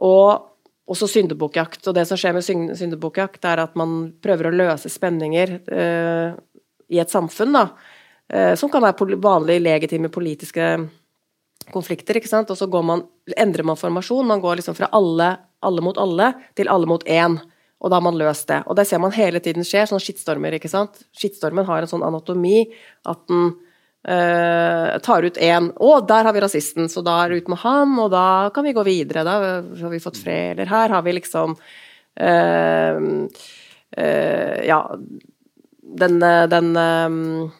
[0.03, 0.49] Og
[0.89, 1.85] også syndebukkjakt.
[1.87, 6.35] Og det som skjer med syndebukkjakt, er at man prøver å løse spenninger eh,
[6.93, 7.67] i et samfunn, da.
[8.33, 10.75] Eh, som kan være vanlige, legitime politiske
[11.71, 12.51] konflikter, ikke sant.
[12.51, 13.05] Og så man,
[13.37, 14.27] endrer man formasjon.
[14.27, 15.33] Man går liksom fra alle,
[15.63, 17.39] alle mot alle til alle mot én.
[17.83, 18.61] Og da har man løst det.
[18.67, 21.03] Og det ser man hele tiden skjer, sånne skittstormer, ikke sant.
[21.15, 22.65] Skittstormen har en sånn anatomi
[23.11, 23.55] at den
[24.03, 25.69] Uh, tar ut én.
[25.79, 28.65] Å, der har vi rasisten, så da er det ut med han, og da kan
[28.67, 29.23] vi gå videre.
[29.23, 30.57] Da har vi fått fred.
[30.57, 32.97] Eller her har vi liksom uh,
[33.95, 34.81] uh, Ja,
[36.03, 36.19] den,
[36.51, 37.51] den um,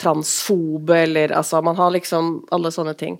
[0.00, 3.16] transfobe, eller altså Man har liksom alle sånne ting.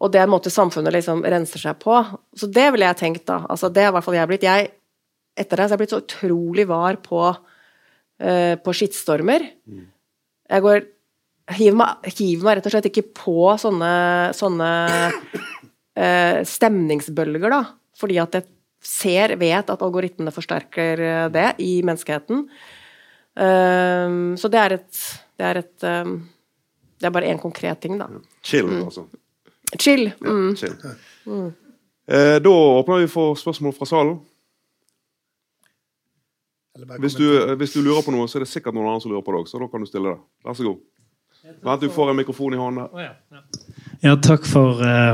[0.00, 1.94] Og det er en måte samfunnet liksom renser seg på.
[2.34, 3.44] Så det ville jeg tenkt, da.
[3.52, 4.50] Altså, det er i hvert fall jeg blitt.
[4.50, 4.72] Jeg,
[5.38, 7.22] etter det så er jeg blitt så utrolig var på
[8.20, 9.40] på skittstormer.
[10.50, 10.82] Jeg går
[11.56, 13.92] hiver meg, hiver meg rett og slett ikke på sånne,
[14.36, 14.70] sånne
[15.96, 17.62] eh, stemningsbølger, da.
[18.00, 18.48] Fordi at jeg
[18.80, 22.46] ser, vet at algoritmene forsterker eh, det i menneskeheten.
[23.40, 24.96] Um, så det er et
[25.38, 26.16] Det er et um,
[26.98, 28.08] Det er bare én konkret ting, da.
[28.42, 29.06] Chill, altså.
[29.78, 30.10] Chill.
[30.20, 30.50] Mm.
[30.50, 31.52] Ja, chill.
[32.10, 34.18] Eh, da åpner vi for spørsmål fra salen.
[36.98, 39.24] Hvis du, hvis du lurer på noe, så er det sikkert noen andre som lurer
[39.24, 40.20] på det òg, så da kan du stille det.
[40.46, 40.80] Vær så god.
[41.62, 42.88] Vent, du får en mikrofon i hånden.
[44.00, 45.12] Ja, takk for eh,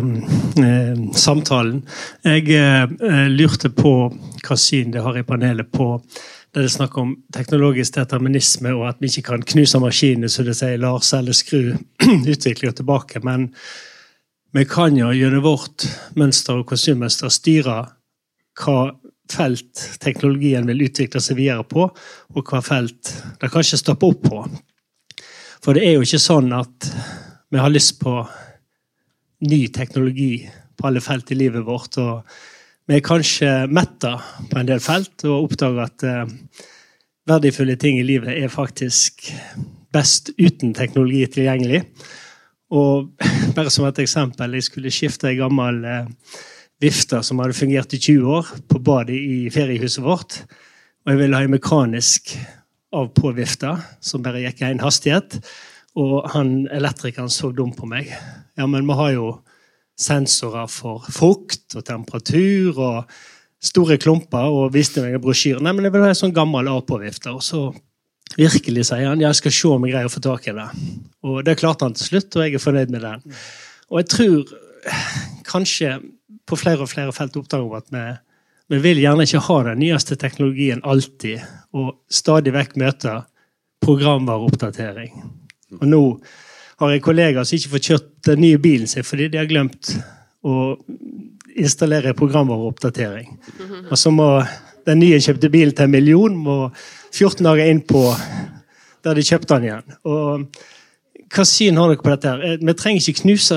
[0.62, 1.82] eh, samtalen.
[2.22, 3.96] Jeg eh, lurte på
[4.46, 5.94] hva syn det har i panelet på
[6.56, 10.40] der det er snakk om teknologisk determinisme, og at vi ikke kan knuse maskinene så
[10.46, 11.74] det sier Lars, eller skru
[12.32, 13.20] utviklinga tilbake.
[13.20, 13.50] Men
[14.56, 15.84] vi kan jo gjennom vårt
[16.16, 17.82] mønster og konsummønster styre
[18.62, 18.78] hva
[19.28, 21.90] felt teknologien vil utvikle seg videre på,
[22.32, 23.12] og hva felt
[23.42, 24.42] det kan ikke stoppe opp på.
[25.66, 26.86] For det er jo ikke sånn at
[27.50, 28.20] vi har lyst på
[29.50, 30.44] ny teknologi
[30.78, 31.96] på alle felt i livet vårt.
[31.98, 32.22] og
[32.86, 34.12] Vi er kanskje metta
[34.46, 36.30] på en del felt og oppdager at eh,
[37.26, 39.26] verdifulle ting i livet er faktisk
[39.90, 41.82] best uten teknologi tilgjengelig.
[42.70, 43.10] Og
[43.58, 46.12] bare som et eksempel, jeg skulle skifte en gammel eh,
[46.78, 50.38] vifte som hadde fungert i 20 år, på badet i feriehuset vårt.
[51.02, 52.36] Og jeg ville ha en mekanisk
[52.96, 53.72] av-på-vifte
[54.04, 55.38] som bare gikk i én hastighet.
[55.96, 58.10] Og han elektrikeren så dum på meg.
[58.58, 59.30] Ja, men vi har jo
[59.96, 63.16] sensorer for fukt og temperatur og
[63.64, 65.62] store klumper, og viste meg en brosjyre.
[65.64, 67.32] Nei, men jeg vil ha en sånn gammel A-på-vifte.
[67.32, 67.70] Og så
[68.36, 70.66] virkelig sier han jeg skal se om jeg greier å få tak i det.
[71.26, 73.40] Og det klarte han til slutt, og jeg er fornøyd med den.
[73.90, 74.54] Og jeg tror
[75.48, 75.96] kanskje
[76.46, 78.04] på flere og flere felt oppdager at vi,
[78.68, 81.42] vi vil gjerne ikke ha den nyeste teknologien alltid,
[81.76, 83.12] og stadig vekk møte
[83.84, 85.12] programvareoppdatering.
[85.80, 86.02] Og nå
[86.80, 89.92] har jeg kollegaer som ikke får kjørt den nye bilen sin fordi de har glemt
[90.46, 90.76] å
[91.56, 93.30] installere programvareoppdatering.
[93.90, 94.28] Og så må
[94.86, 96.56] den nyinnkjøpte bilen til en million må
[97.14, 98.02] 14 dager inn på
[99.06, 99.96] der de kjøpte den igjen.
[100.06, 100.46] Og
[101.32, 102.32] hva syn har dere på dette?
[102.32, 102.42] her?
[102.44, 103.56] Eh, Vi trenger ikke knuse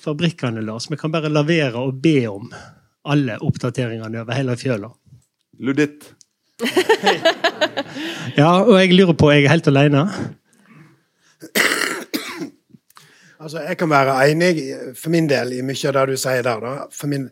[0.00, 0.88] fabrikkene, Lars.
[0.90, 2.48] Vi kan bare lavere og be om
[3.08, 4.92] alle oppdateringene over hele fjøla.
[5.60, 6.12] Luditt.
[8.36, 10.04] Ja, og jeg lurer på, jeg er helt alene?
[13.40, 14.52] Altså, jeg kan være enig
[14.98, 16.86] for min del i mye av det du sier der, da.
[16.94, 17.26] For min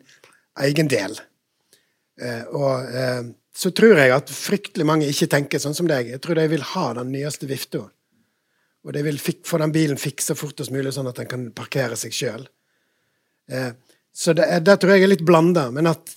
[0.65, 1.15] egen del.
[2.19, 6.09] Eh, og eh, så tror jeg at fryktelig mange ikke tenker sånn som deg.
[6.13, 7.85] Jeg tror de vil ha den nyeste vifta.
[8.85, 11.97] Og de vil fik få den bilen fiksa fortest mulig, sånn at den kan parkere
[11.99, 12.47] seg sjøl.
[13.51, 13.71] Eh,
[14.13, 15.69] så det, det, tror jeg er litt blanda.
[15.71, 16.13] Men at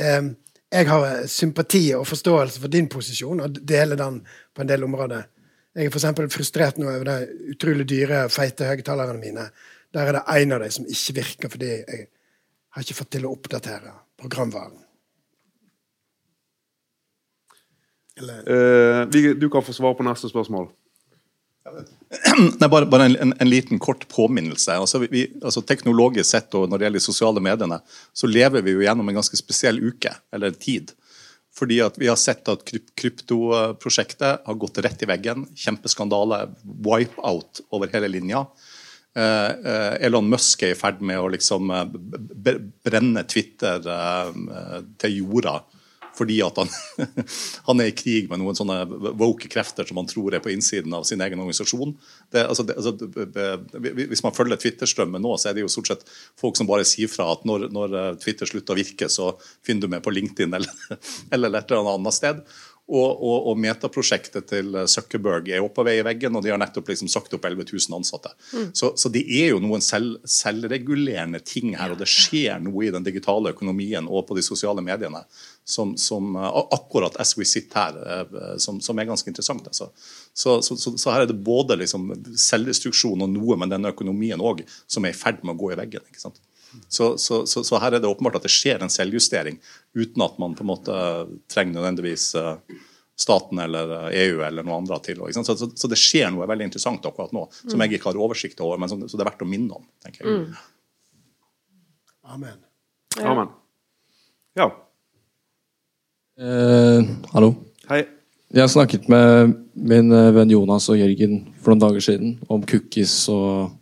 [0.00, 0.30] eh,
[0.70, 4.20] jeg har sympati og forståelse for din posisjon, og deler den
[4.54, 5.26] på en del områder.
[5.74, 6.34] Jeg er f.eks.
[6.34, 9.46] frustrert nå over de utrolig dyre, feite høyttalerne mine.
[9.94, 12.06] Der er det én av dem som ikke virker fordi jeg
[12.74, 14.78] har ikke fått til å oppdatere programvaren.
[18.20, 20.68] Eller Eh, du kan få svare på neste spørsmål.
[22.60, 24.72] Nei, bare, bare en, en, en liten kort påminnelse.
[24.72, 27.80] Altså, vi, altså, teknologisk sett og når det gjelder de sosiale mediene,
[28.16, 30.94] så lever vi jo gjennom en ganske spesiell uke, eller tid.
[31.56, 35.48] Fordi at vi har sett at kryp kryptoprosjektet har gått rett i veggen.
[35.58, 36.44] Kjempeskandale.
[36.62, 38.44] Wipe-out over hele linja.
[39.16, 42.54] Eh, eh, Elon Musk er i ferd med å liksom eh,
[42.86, 44.30] brenne Twitter eh,
[45.02, 45.58] til jorda
[46.20, 46.70] fordi at han,
[47.68, 48.82] han er i krig med noen sånne
[49.18, 51.94] woke krefter som han tror er på innsiden av sin egen organisasjon.
[52.30, 52.94] Det, altså, det, altså,
[54.12, 56.04] hvis man følger Twitter-strømmen nå, så er det jo stort sett
[56.40, 59.32] folk som bare sier fra at når, når eh, Twitter slutter å virke, så
[59.66, 61.00] finner du meg på LinkedIn eller,
[61.34, 62.44] eller et eller annet sted.
[62.90, 66.58] Og, og, og metaprosjektet til Zuckerberg er oppe på vei i veggen, og de har
[66.58, 68.32] nettopp liksom sagt opp 11 000 ansatte.
[68.74, 72.90] Så, så det er jo noen selv, selvregulerende ting her, og det skjer noe i
[72.90, 75.22] den digitale økonomien og på de sosiale mediene
[75.70, 79.66] som, som eh, akkurat as we sit her, eh, som, som er ganske interessant.
[79.66, 79.90] Altså.
[80.34, 84.40] Så, så, så, så her er det både liksom selvdestruksjon og noe med denne økonomien
[84.40, 86.06] òg som er i ferd med å gå i veggen.
[86.10, 86.40] ikke sant?
[86.88, 89.58] Så, så, så, så her er det åpenbart at det skjer en selvjustering
[89.98, 90.96] uten at man på en måte
[91.50, 92.78] trenger nødvendigvis eh,
[93.20, 95.20] staten eller eh, EU eller noe andre til.
[95.20, 95.50] Ikke sant?
[95.50, 98.62] Så, så, så det skjer noe veldig interessant akkurat nå som jeg ikke har oversikt
[98.64, 99.88] over, men som, så det er verdt å minne om.
[100.04, 100.46] tenker jeg.
[102.30, 102.62] Amen.
[103.18, 103.50] Amen.
[104.58, 104.70] Ja.
[106.40, 107.52] Eh, hallo.
[107.90, 108.04] Hei.
[108.50, 112.64] Jeg har snakket med min eh, venn Jonas og Jørgen for noen dager siden om
[112.66, 113.74] cookies og,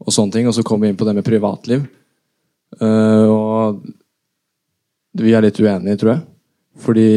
[0.00, 1.84] og sånne ting, og så kom vi inn på det med privatliv.
[2.82, 3.82] Eh, og
[5.16, 6.22] vi er litt uenige, tror jeg.
[6.76, 7.10] Fordi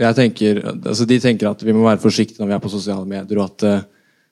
[0.00, 3.04] jeg tenker, altså De tenker at vi må være forsiktige når vi er på sosiale
[3.08, 3.86] medier, og at eh,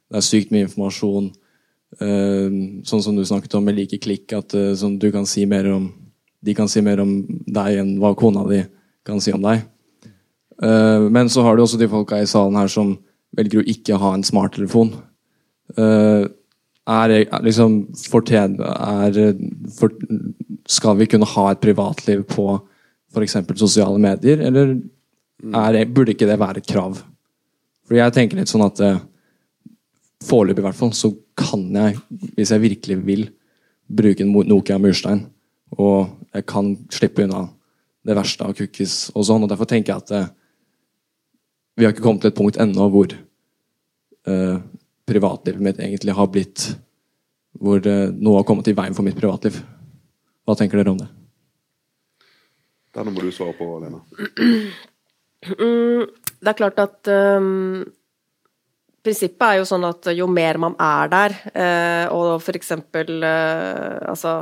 [0.08, 1.32] det er sykt mye informasjon.
[1.98, 5.46] Uh, sånn som du snakket om med like klikk, at uh, sånn, du kan si
[5.48, 5.86] mer om
[6.44, 8.60] de kan si mer om deg enn hva kona di
[9.08, 9.64] kan si om deg.
[10.60, 12.92] Uh, men så har du også de folka i salen her som
[13.36, 14.92] velger å ikke ha en smarttelefon.
[15.76, 16.28] Uh,
[16.88, 19.18] er, er liksom er,
[19.76, 19.92] for,
[20.68, 22.48] Skal vi kunne ha et privatliv på
[23.14, 23.36] f.eks.
[23.56, 24.76] sosiale medier, eller
[25.54, 27.00] er, burde ikke det være et krav?
[27.88, 29.00] For jeg tenker litt sånn at uh,
[30.28, 31.96] foreløpig i hvert fall, så kan jeg,
[32.36, 33.28] hvis jeg virkelig vil,
[33.88, 35.22] bruke en Nokia murstein.
[35.80, 37.46] Og jeg kan slippe unna
[38.04, 39.46] det verste av cookies og sånn.
[39.46, 40.34] Og derfor tenker jeg at uh,
[41.78, 43.14] vi har ikke kommet til et punkt ennå hvor
[44.28, 44.58] uh,
[45.08, 46.68] privatlivet mitt egentlig har blitt
[47.58, 49.56] Hvor noe har kommet i veien for mitt privatliv.
[50.46, 51.08] Hva tenker dere om det?
[52.94, 54.00] Denne må du svare på, Lena.
[55.38, 56.06] Mm,
[56.42, 57.84] det er klart at um,
[59.06, 64.02] Prinsippet er jo sånn at jo mer man er der, uh, og for eksempel uh,
[64.10, 64.32] Altså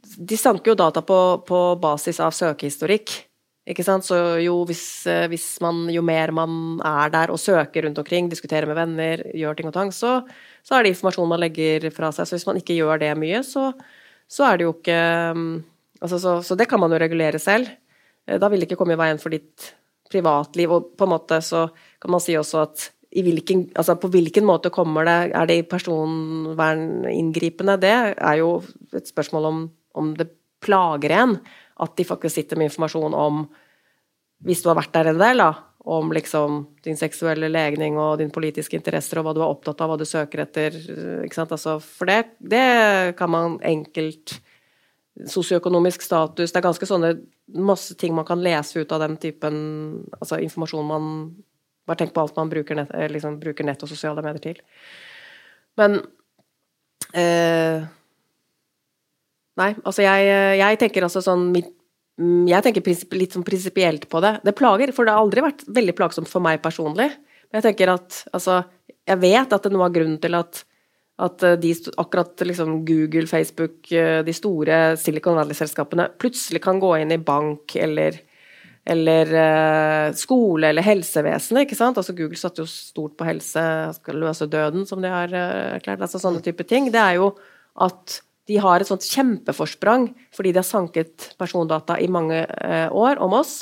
[0.00, 3.12] De sanker jo data på, på basis av søkehistorikk.
[3.68, 4.06] Ikke sant?
[4.06, 4.82] Så jo, hvis,
[5.28, 9.54] hvis, man, jo mer man er der og søker rundt omkring, diskuterer med venner, gjør
[9.58, 10.22] ting og tang, så,
[10.64, 12.24] så er det informasjon man legger fra seg.
[12.28, 13.64] Så hvis man ikke gjør det mye, så,
[14.30, 15.00] så er det jo ikke
[16.00, 17.66] altså, så, så, det kan man jo regulere selv.
[18.28, 19.74] Da vil det ikke komme i veien for ditt
[20.08, 20.68] privatliv.
[20.72, 21.68] Og på en måte så
[22.00, 22.76] kan man si også at
[23.08, 27.80] hvilken, altså på hvilken måte kommer det Er det personverninngripende?
[27.80, 28.62] Det er jo
[28.92, 30.28] et spørsmål om, om det
[30.60, 31.38] plager en
[31.78, 33.48] at de faktisk sitter med informasjon om
[34.46, 35.50] Hvis du har vært der en del, da,
[35.88, 39.90] om liksom din seksuelle legning og dine politiske interesser og hva du er opptatt av,
[39.90, 40.76] hva du søker etter.
[41.24, 44.38] ikke sant, altså, For det, det kan man enkelt
[45.18, 47.08] Sosioøkonomisk status Det er ganske sånne
[47.58, 49.56] masse ting man kan lese ut av den typen
[50.20, 51.08] altså informasjon man
[51.88, 54.58] Bare tenk på alt man bruker nett, liksom, bruker nett og sosiale medier til.
[55.80, 55.94] Men
[57.16, 57.86] eh,
[59.58, 60.30] Nei, altså jeg,
[60.60, 62.86] jeg tenker altså sånn Jeg tenker
[63.18, 64.38] litt sånn prinsipielt på det.
[64.46, 67.10] Det plager, for det har aldri vært veldig plagsomt for meg personlig.
[67.48, 68.62] Men jeg tenker at altså
[69.08, 70.62] Jeg vet at det noe av grunnen til at,
[71.24, 77.22] at de, akkurat liksom Google, Facebook, de store Silicon Valley-selskapene plutselig kan gå inn i
[77.22, 78.24] bank eller
[78.88, 79.28] eller
[80.16, 81.66] skole eller helsevesenet.
[81.66, 81.98] ikke sant?
[82.00, 83.60] Altså Google satte jo stort på helse,
[83.98, 86.00] skal løse døden, som de har erklært.
[86.00, 86.88] altså Sånne type ting.
[86.94, 87.34] Det er jo
[87.84, 93.20] at de har et sånt kjempeforsprang fordi de har sanket persondata i mange eh, år
[93.24, 93.60] om oss.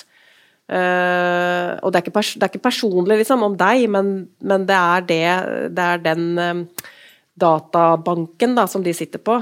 [0.66, 4.78] Eh, og det er, ikke det er ikke personlig liksom, om deg, men, men det,
[4.78, 5.26] er det,
[5.74, 6.89] det er den eh,
[7.39, 9.41] databanken da, som de sitter på.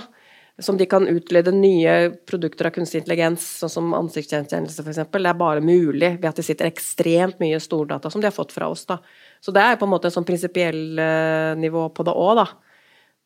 [0.62, 5.01] Som de kan utlede nye produkter av kunstig intelligens, sånn som ansiktsgjenkjennelse f.eks.
[5.11, 8.55] Det er bare mulig ved at det sitter ekstremt mye stordata som de har fått
[8.55, 8.84] fra oss.
[8.86, 9.01] da.
[9.42, 12.47] Så det er på en måte en sånn prinsipiell uh, nivå på det òg, da.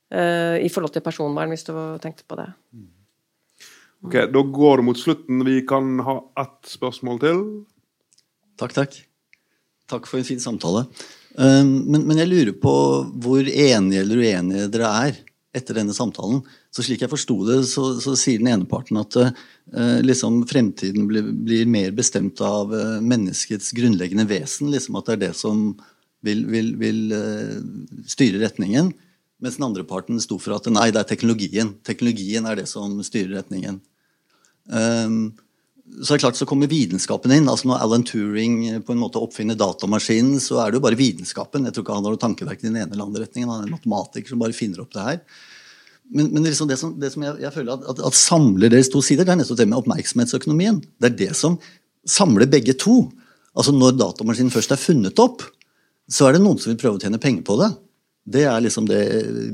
[0.09, 2.49] Uh, I forhold til personvern, hvis du tenkte på det.
[4.07, 5.45] Ok, Da går det mot slutten.
[5.45, 7.43] Vi kan ha ett spørsmål til.
[8.57, 8.95] Takk, takk.
[9.89, 10.87] Takk for en fin samtale.
[11.37, 12.75] Uh, men, men, jeg lurer på
[13.21, 15.19] hvor enige eller uenige dere er
[15.59, 16.41] etter denne samtalen.
[16.73, 21.05] Så slik jeg forsto det, så, så, sier den ene parten at uh, liksom fremtiden
[21.11, 22.73] blir, blir, mer bestemt av
[23.05, 24.73] menneskets grunnleggende vesen.
[24.73, 25.69] Liksom at det er det som
[26.25, 27.13] vil, vil, vil
[28.09, 28.89] styre retningen.
[29.43, 31.77] Mens den andre parten sto for at nei, det er teknologien.
[31.87, 33.79] Teknologien er det som styrer retningen.
[34.67, 35.37] Um,
[36.03, 37.49] så er det klart så kommer vitenskapen inn.
[37.49, 41.65] altså Når Alan Turing på en måte oppfinner datamaskinen, så er det jo bare vitenskapen.
[41.65, 43.53] Jeg tror ikke han har noe tankeverk i den ene eller andre retningen.
[43.53, 45.23] Han er en matematiker som bare finner opp det her.
[46.09, 48.91] Men, men liksom det som, det som jeg, jeg, føler at, at, at, samler deres
[48.93, 50.81] to sider, det er nettopp det med oppmerksomhetsøkonomien.
[51.01, 51.59] Det er det som
[52.09, 53.03] samler begge to.
[53.59, 55.45] Altså Når datamaskinen først er funnet opp,
[56.09, 57.73] så er det noen som vil prøve å tjene penger på det.
[58.29, 59.03] Det er liksom det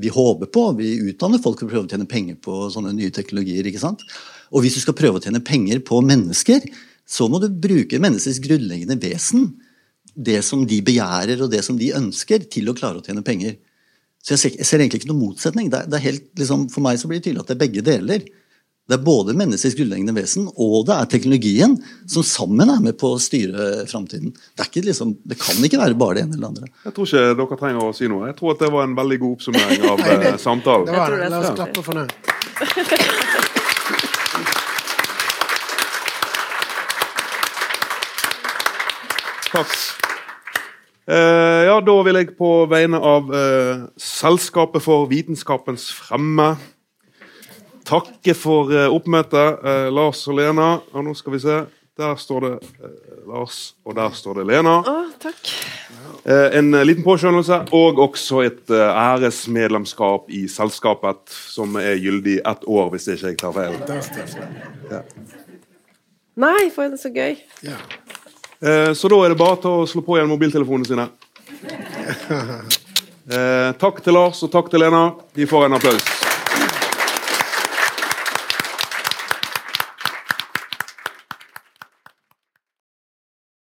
[0.02, 0.64] vi håper på.
[0.78, 3.66] Vi utdanner folk for å prøve å tjene penger på sånne nye teknologier.
[3.66, 4.02] ikke sant?
[4.50, 6.66] Og hvis du skal prøve å tjene penger på mennesker,
[7.06, 9.52] så må du bruke menneskets grunnleggende vesen,
[10.14, 13.58] det som de begjærer og det som de ønsker, til å klare å tjene penger.
[14.24, 15.68] Så jeg ser, jeg ser egentlig ikke noen motsetning.
[15.72, 17.64] Det er, det er helt, liksom, for meg så blir det tydelig at det er
[17.64, 18.26] begge deler.
[18.84, 23.14] Det er både menneskets grunnleggende vesen og det er teknologien som sammen er med på
[23.14, 24.34] å styre framtiden.
[24.60, 26.68] Det, liksom, det, kan ikke være bare det ene eller det andre.
[26.84, 28.28] Jeg tror ikke dere trenger å si noe.
[28.28, 30.84] Jeg tror at det var en veldig god oppsummering av eh, samtalen.
[30.90, 31.32] Det var det.
[31.32, 32.06] La oss klappe for det.
[39.54, 39.74] Takk.
[41.08, 46.52] Eh, ja, da vil jeg på vegne av eh, Selskapet for vitenskapens fremme
[47.84, 50.74] takke for uh, oppmøtet, Lars og Lena.
[50.92, 51.62] Og nå skal vi se.
[51.96, 52.52] Der står det
[52.82, 54.72] eh, Lars, og der står det Lena.
[54.82, 55.50] Å, takk.
[56.26, 62.40] Eh, en eh, liten påskjønnelse og også et eh, æresmedlemskap i selskapet, som er gyldig
[62.42, 63.78] ett år, hvis ikke jeg tar feil.
[66.34, 67.38] Nei, for er så gøy.
[67.62, 71.10] Eh, så da er det bare til å slå på igjen mobiltelefonene sine.
[73.24, 75.06] Eh, takk til Lars og takk til Lena.
[75.32, 76.33] De får en applaus.